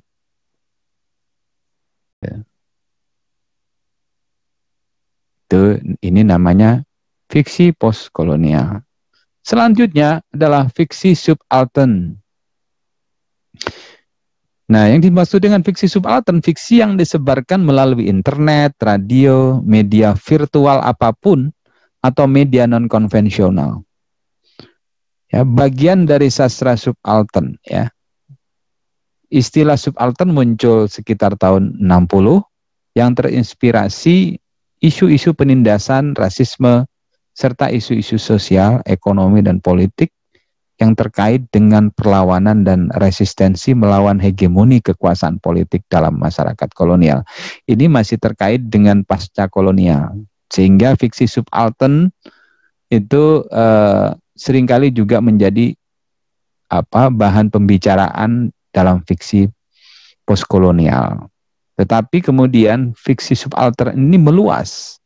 [2.22, 2.38] Ya.
[5.48, 6.84] Itu ini namanya
[7.32, 8.84] fiksi postkolonial.
[9.46, 12.20] Selanjutnya adalah fiksi subaltern
[14.68, 21.16] Nah, yang dimaksud dengan fiksi subaltern, fiksi yang disebarkan melalui internet, radio, media virtual apa
[21.16, 21.56] pun,
[22.04, 23.88] atau media non-konvensional.
[25.32, 27.56] Ya, bagian dari sastra subaltern.
[27.64, 27.96] Ya.
[29.28, 32.44] Istilah subaltern muncul sekitar tahun 60
[32.96, 34.40] yang terinspirasi
[34.80, 36.88] isu-isu penindasan, rasisme,
[37.36, 40.10] serta isu-isu sosial, ekonomi, dan politik
[40.78, 47.26] yang terkait dengan perlawanan dan resistensi melawan hegemoni kekuasaan politik dalam masyarakat kolonial.
[47.66, 50.18] Ini masih terkait dengan pasca kolonial.
[50.48, 52.14] Sehingga fiksi subaltern
[52.94, 54.08] itu eh,
[54.38, 55.74] sering kali juga menjadi
[56.70, 59.50] apa bahan pembicaraan dalam fiksi
[60.22, 61.26] postkolonial.
[61.74, 65.02] Tetapi kemudian fiksi subaltern ini meluas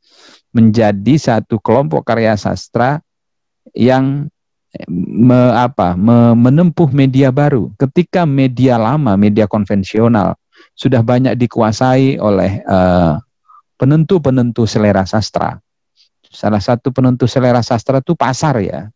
[0.52, 3.00] menjadi satu kelompok karya sastra
[3.72, 4.28] yang
[4.88, 7.72] me, apa, me, menempuh media baru.
[7.80, 10.36] Ketika media lama, media konvensional
[10.76, 13.20] sudah banyak dikuasai oleh uh,
[13.76, 15.60] penentu-penentu selera sastra.
[16.32, 18.88] Salah satu penentu selera sastra itu pasar ya.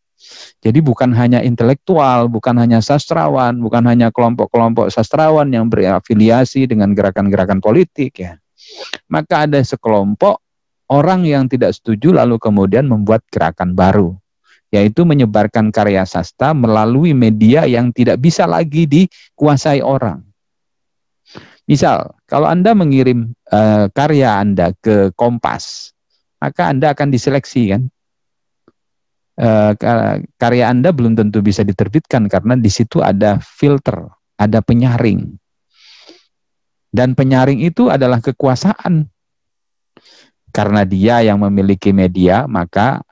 [0.63, 7.61] Jadi bukan hanya intelektual, bukan hanya sastrawan, bukan hanya kelompok-kelompok sastrawan yang berafiliasi dengan gerakan-gerakan
[7.61, 8.39] politik ya.
[9.11, 10.41] Maka ada sekelompok
[10.89, 14.17] orang yang tidak setuju lalu kemudian membuat gerakan baru
[14.73, 20.19] yaitu menyebarkan karya sastra melalui media yang tidak bisa lagi dikuasai orang.
[21.65, 25.95] Misal, kalau Anda mengirim uh, karya Anda ke Kompas,
[26.37, 27.89] maka Anda akan diseleksi kan.
[29.35, 29.75] Uh,
[30.39, 34.07] karya Anda belum tentu bisa diterbitkan karena di situ ada filter,
[34.39, 35.35] ada penyaring.
[36.95, 39.11] Dan penyaring itu adalah kekuasaan.
[40.55, 43.03] Karena dia yang memiliki media, maka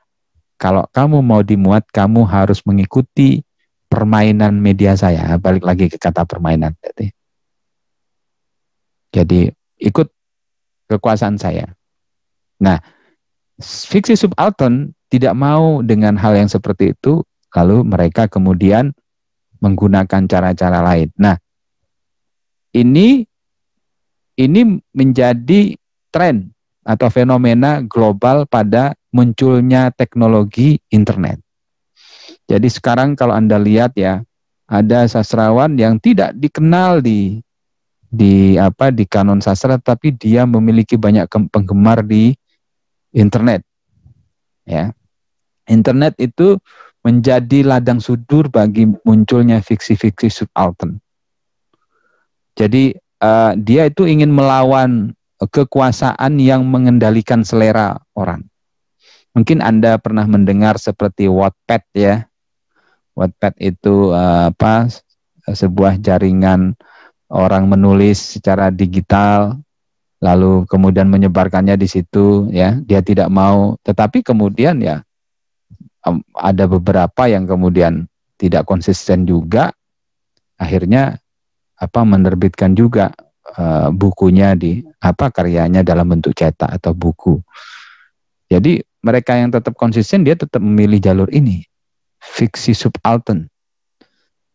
[0.55, 3.43] kalau kamu mau dimuat, kamu harus mengikuti
[3.91, 5.35] permainan media saya.
[5.35, 6.71] Balik lagi ke kata permainan.
[9.11, 9.51] Jadi
[9.83, 10.07] ikut
[10.87, 11.67] kekuasaan saya.
[12.63, 12.79] Nah,
[13.59, 17.21] fiksi subaltern tidak mau dengan hal yang seperti itu,
[17.53, 18.89] lalu mereka kemudian
[19.61, 21.13] menggunakan cara-cara lain.
[21.21, 21.37] Nah,
[22.73, 23.21] ini
[24.33, 25.77] ini menjadi
[26.09, 26.49] tren
[26.81, 31.37] atau fenomena global pada munculnya teknologi internet.
[32.49, 34.25] Jadi sekarang kalau Anda lihat ya,
[34.65, 37.37] ada sastrawan yang tidak dikenal di
[38.13, 42.29] di apa di kanon sastra tapi dia memiliki banyak penggemar di
[43.09, 43.65] internet
[44.69, 44.93] ya
[45.67, 46.59] internet itu
[47.03, 51.03] menjadi ladang sudur bagi munculnya fiksi-fiksi subaltern.
[52.55, 55.11] Jadi uh, dia itu ingin melawan
[55.43, 58.47] kekuasaan yang mengendalikan selera orang.
[59.35, 62.15] Mungkin anda pernah mendengar seperti Wattpad ya.
[63.17, 64.87] Wattpad itu uh, apa
[65.43, 66.79] sebuah jaringan
[67.27, 69.59] orang menulis secara digital
[70.23, 72.79] lalu kemudian menyebarkannya di situ ya.
[72.79, 75.03] Dia tidak mau tetapi kemudian ya
[76.35, 79.71] ada beberapa yang kemudian tidak konsisten juga
[80.59, 81.17] akhirnya
[81.79, 83.11] apa menerbitkan juga
[83.55, 87.39] uh, bukunya di apa karyanya dalam bentuk cetak atau buku
[88.51, 91.63] jadi mereka yang tetap konsisten dia tetap memilih jalur ini
[92.19, 93.47] fiksi subaltern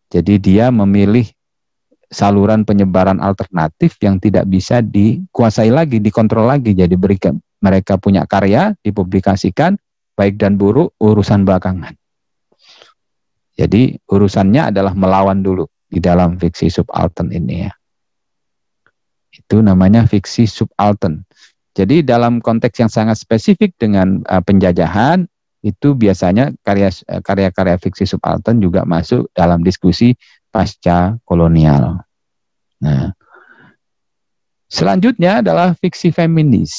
[0.08, 1.28] jadi dia memilih
[2.08, 6.72] saluran penyebaran alternatif yang tidak bisa dikuasai lagi, dikontrol lagi.
[6.72, 6.96] Jadi
[7.60, 9.76] mereka punya karya dipublikasikan
[10.18, 11.94] baik dan buruk urusan belakangan.
[13.54, 17.72] Jadi urusannya adalah melawan dulu di dalam fiksi subaltern ini ya.
[19.30, 21.22] Itu namanya fiksi subaltern.
[21.78, 25.30] Jadi dalam konteks yang sangat spesifik dengan uh, penjajahan
[25.62, 26.90] itu biasanya karya
[27.22, 30.14] karya-karya fiksi subaltern juga masuk dalam diskusi
[30.50, 32.02] pasca kolonial.
[32.82, 33.14] Nah,
[34.70, 36.74] selanjutnya adalah fiksi feminis.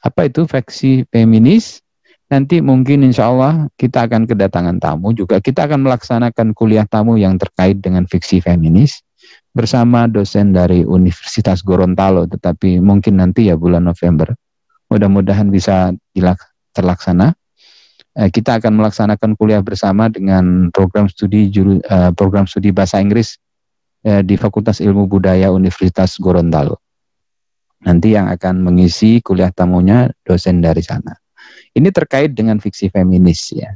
[0.00, 1.84] Apa itu fiksi feminis?
[2.30, 5.42] Nanti mungkin insya Allah kita akan kedatangan tamu juga.
[5.42, 9.02] Kita akan melaksanakan kuliah tamu yang terkait dengan fiksi feminis
[9.50, 12.30] bersama dosen dari Universitas Gorontalo.
[12.30, 14.30] Tetapi mungkin nanti ya bulan November.
[14.86, 15.90] Mudah-mudahan bisa
[16.70, 17.34] terlaksana.
[18.14, 23.38] Eh, kita akan melaksanakan kuliah bersama dengan program studi uh, program studi bahasa Inggris
[24.06, 26.78] uh, di Fakultas Ilmu Budaya Universitas Gorontalo.
[27.86, 31.14] Nanti yang akan mengisi kuliah tamunya dosen dari sana.
[31.70, 33.74] Ini terkait dengan fiksi feminis ya.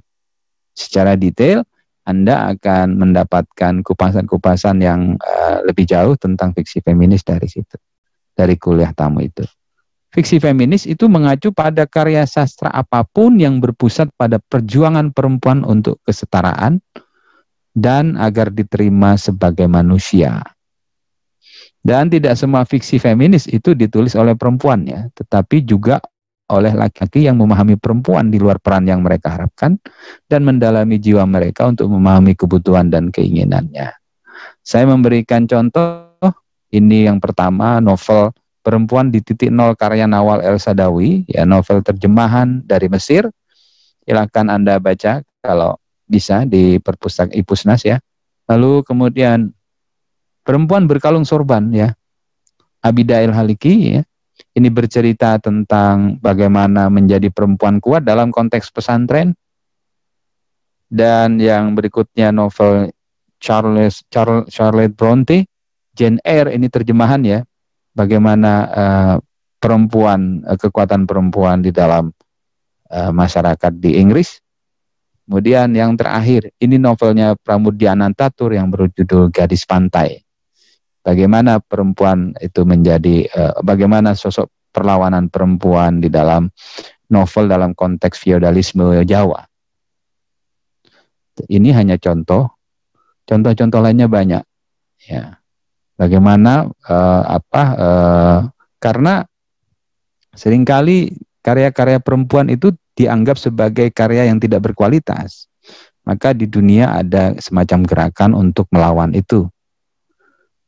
[0.74, 1.62] Secara detail
[2.04, 7.78] Anda akan mendapatkan kupasan-kupasan yang uh, lebih jauh tentang fiksi feminis dari situ,
[8.36, 9.46] dari kuliah tamu itu.
[10.14, 15.98] Fiksi feminis itu mengacu pada karya sastra apa pun yang berpusat pada perjuangan perempuan untuk
[16.06, 16.78] kesetaraan
[17.74, 20.38] dan agar diterima sebagai manusia.
[21.84, 25.98] Dan tidak semua fiksi feminis itu ditulis oleh perempuan ya, tetapi juga
[26.52, 29.80] oleh laki-laki yang memahami perempuan di luar peran yang mereka harapkan
[30.28, 33.96] dan mendalami jiwa mereka untuk memahami kebutuhan dan keinginannya.
[34.60, 36.12] Saya memberikan contoh
[36.72, 38.32] ini yang pertama novel
[38.64, 43.28] Perempuan di titik nol karya Nawal El Sadawi, ya novel terjemahan dari Mesir.
[44.08, 45.76] Silakan Anda baca kalau
[46.08, 48.00] bisa di perpustakaan Ipusnas ya.
[48.48, 49.52] Lalu kemudian
[50.44, 51.92] Perempuan berkalung sorban ya.
[52.80, 54.02] Abida El Haliki ya.
[54.54, 59.34] Ini bercerita tentang bagaimana menjadi perempuan kuat dalam konteks pesantren.
[60.90, 62.94] Dan yang berikutnya novel
[63.42, 65.46] Charles Charles Charlotte Bronte,
[65.94, 67.40] Jane Eyre ini terjemahan ya.
[67.94, 69.16] Bagaimana uh,
[69.62, 72.10] perempuan uh, kekuatan perempuan di dalam
[72.90, 74.42] uh, masyarakat di Inggris.
[75.24, 80.23] Kemudian yang terakhir, ini novelnya Pramudia Anantatur yang berjudul Gadis Pantai.
[81.04, 86.48] Bagaimana perempuan itu menjadi, uh, bagaimana sosok perlawanan perempuan di dalam
[87.12, 89.44] novel dalam konteks feodalisme Jawa.
[91.44, 92.56] Ini hanya contoh,
[93.28, 94.42] contoh-contoh lainnya banyak.
[95.04, 95.38] Ya,
[96.00, 97.62] bagaimana uh, apa?
[97.76, 98.38] Uh,
[98.80, 99.28] karena
[100.32, 101.12] sering kali
[101.44, 105.52] karya-karya perempuan itu dianggap sebagai karya yang tidak berkualitas.
[106.04, 109.48] Maka di dunia ada semacam gerakan untuk melawan itu.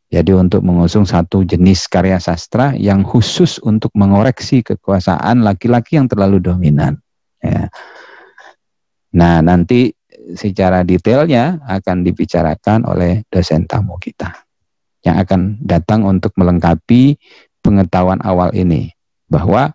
[0.06, 6.38] Jadi untuk mengusung satu jenis karya sastra yang khusus untuk mengoreksi kekuasaan laki-laki yang terlalu
[6.38, 7.02] dominan.
[7.42, 7.66] Ya.
[9.18, 9.90] Nah nanti
[10.38, 14.46] secara detailnya akan dibicarakan oleh dosen tamu kita
[15.02, 17.18] yang akan datang untuk melengkapi
[17.62, 18.90] pengetahuan awal ini
[19.26, 19.74] bahwa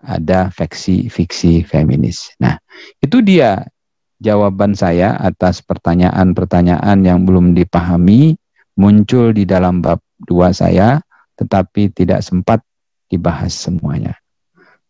[0.00, 2.32] ada fiksi-fiksi feminis.
[2.36, 2.60] Nah
[3.00, 3.64] itu dia
[4.20, 8.36] jawaban saya atas pertanyaan-pertanyaan yang belum dipahami
[8.76, 11.00] muncul di dalam bab dua saya,
[11.36, 12.60] tetapi tidak sempat
[13.08, 14.16] dibahas semuanya.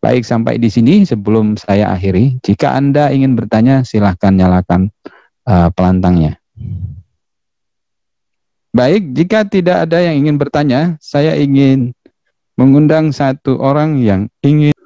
[0.03, 4.93] Baik, sampai di sini sebelum saya akhiri, jika Anda ingin bertanya, silahkan nyalakan
[5.49, 6.39] uh, pelantangnya.
[8.77, 11.97] Baik, jika tidak ada yang ingin bertanya, saya ingin
[12.61, 14.77] mengundang satu orang yang ingin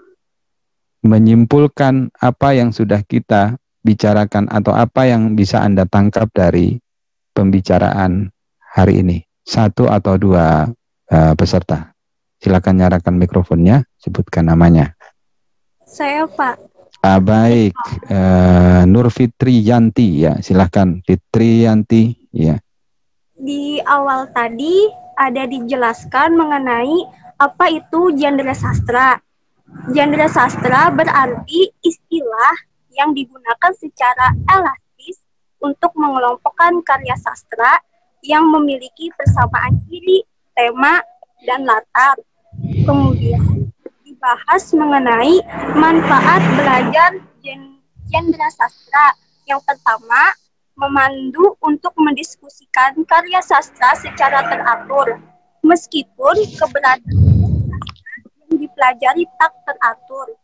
[1.03, 6.78] menyimpulkan apa yang sudah kita bicarakan atau apa yang bisa Anda tangkap dari
[7.32, 8.30] pembicaraan
[8.70, 9.18] hari ini?
[9.42, 10.70] Satu atau dua
[11.10, 11.90] uh, peserta.
[12.40, 14.96] Silakan nyalakan mikrofonnya, sebutkan namanya.
[15.84, 16.56] Saya Pak.
[17.00, 17.72] Ah, baik,
[18.12, 22.60] uh, Nur Fitri Yanti ya, silakan Fitri Yanti ya.
[23.40, 24.84] Di awal tadi
[25.16, 27.08] ada dijelaskan mengenai
[27.40, 29.16] apa itu genre sastra.
[29.96, 32.56] Genre sastra berarti istilah
[32.92, 35.24] yang digunakan secara elastis
[35.56, 37.80] untuk mengelompokkan karya sastra
[38.24, 41.00] yang memiliki persamaan ciri, tema,
[41.48, 42.16] dan latar.
[42.84, 43.72] Kemudian
[44.04, 45.40] dibahas mengenai
[45.76, 47.10] manfaat belajar
[48.10, 49.16] genre sastra.
[49.48, 50.34] Yang pertama,
[50.76, 55.18] memandu untuk mendiskusikan karya sastra secara teratur,
[55.64, 57.02] meskipun keberadaan
[58.48, 60.36] yang dipelajari tak teratur.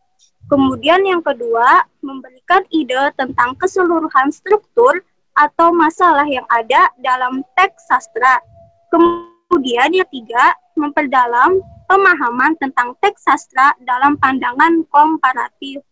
[0.47, 5.03] Kemudian yang kedua, memberikan ide tentang keseluruhan struktur
[5.37, 8.41] atau masalah yang ada dalam teks sastra.
[8.89, 15.85] Kemudian yang tiga, memperdalam pemahaman tentang teks sastra dalam pandangan komparatif.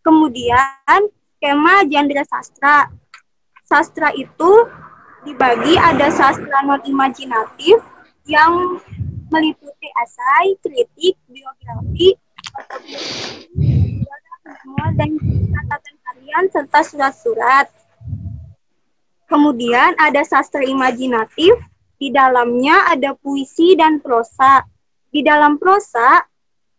[0.00, 2.88] Kemudian, skema genre sastra.
[3.68, 4.66] Sastra itu
[5.22, 7.78] dibagi ada sastra non-imajinatif
[8.26, 8.80] yang
[9.30, 12.12] meliputi esai, kritik, biografi,
[12.58, 14.02] autobiografi,
[14.98, 15.10] dan
[15.54, 17.66] catatan harian serta surat-surat.
[19.32, 21.56] Kemudian ada sastra imajinatif,
[21.96, 24.60] di dalamnya ada puisi dan prosa.
[25.08, 26.20] Di dalam prosa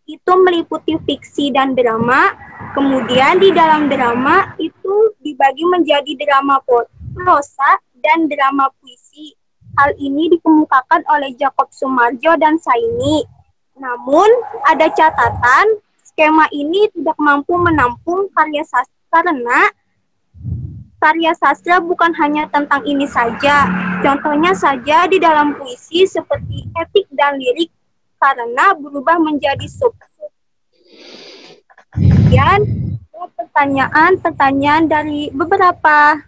[0.05, 2.29] itu meliputi fiksi dan drama,
[2.77, 6.61] kemudian di dalam drama itu dibagi menjadi drama
[7.17, 9.33] prosa dan drama puisi.
[9.73, 13.25] Hal ini dikemukakan oleh Jacob Sumarjo dan Saini.
[13.81, 14.29] Namun,
[14.69, 19.73] ada catatan, skema ini tidak mampu menampung karya sastra karena
[21.03, 23.67] karya sastra bukan hanya tentang ini saja.
[23.99, 27.67] Contohnya saja di dalam puisi seperti etik dan lirik
[28.23, 29.91] karena berubah menjadi sub.
[31.91, 32.63] Kemudian
[33.35, 36.23] pertanyaan-pertanyaan dari beberapa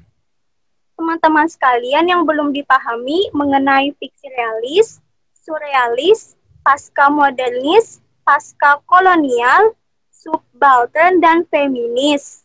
[1.00, 5.00] teman-teman sekalian yang belum dipahami mengenai fiksi realis,
[5.40, 9.76] surrealis, pasca modernis, pasca kolonial,
[10.12, 12.45] subaltern, dan feminis.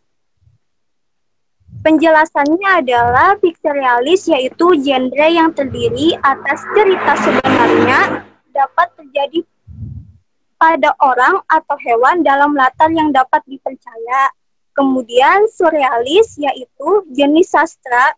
[1.81, 9.41] Penjelasannya adalah fiksi realis yaitu genre yang terdiri atas cerita sebenarnya dapat terjadi
[10.61, 14.29] pada orang atau hewan dalam latar yang dapat dipercaya.
[14.77, 18.13] Kemudian surrealis yaitu jenis sastra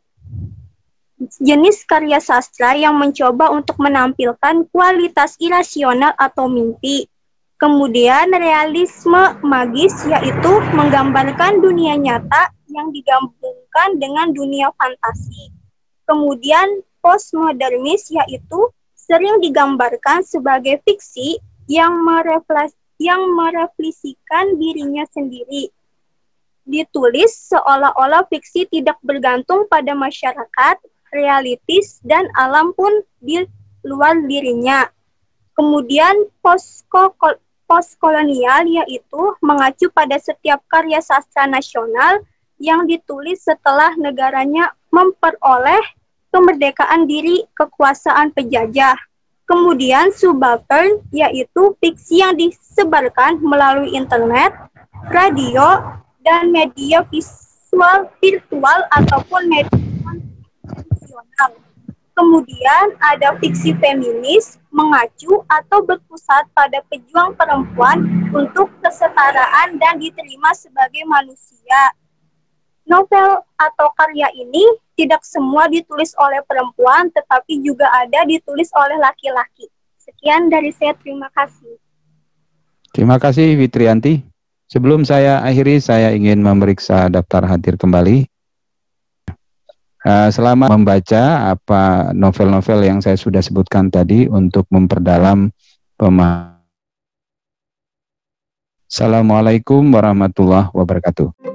[1.38, 7.06] jenis karya sastra yang mencoba untuk menampilkan kualitas irasional atau mimpi.
[7.62, 15.52] Kemudian realisme magis yaitu menggambarkan dunia nyata yang digabungkan dengan dunia fantasi.
[16.08, 25.74] Kemudian postmodernis yaitu sering digambarkan sebagai fiksi yang merefleksikan yang merefleksikan dirinya sendiri.
[26.62, 30.78] ditulis seolah-olah fiksi tidak bergantung pada masyarakat,
[31.10, 33.42] realitis, dan alam pun di
[33.82, 34.86] luar dirinya.
[35.58, 36.30] Kemudian
[37.66, 42.22] postkolonial yaitu mengacu pada setiap karya sastra nasional
[42.62, 45.82] yang ditulis setelah negaranya memperoleh
[46.30, 48.94] kemerdekaan diri kekuasaan penjajah.
[49.50, 54.54] Kemudian subaltern yaitu fiksi yang disebarkan melalui internet,
[55.10, 55.82] radio,
[56.22, 61.50] dan media visual virtual ataupun media konvensional.
[62.14, 71.02] Kemudian ada fiksi feminis mengacu atau berpusat pada pejuang perempuan untuk kesetaraan dan diterima sebagai
[71.04, 71.92] manusia.
[72.82, 74.62] Novel atau karya ini
[74.98, 79.70] tidak semua ditulis oleh perempuan, tetapi juga ada ditulis oleh laki-laki.
[80.02, 81.78] Sekian dari saya, terima kasih.
[82.92, 84.20] Terima kasih Fitrianti.
[84.68, 88.28] Sebelum saya akhiri, saya ingin memeriksa daftar hadir kembali.
[90.02, 95.54] Uh, selama membaca apa novel-novel yang saya sudah sebutkan tadi untuk memperdalam
[95.94, 96.58] pemahaman.
[98.92, 101.51] Assalamualaikum warahmatullahi wabarakatuh.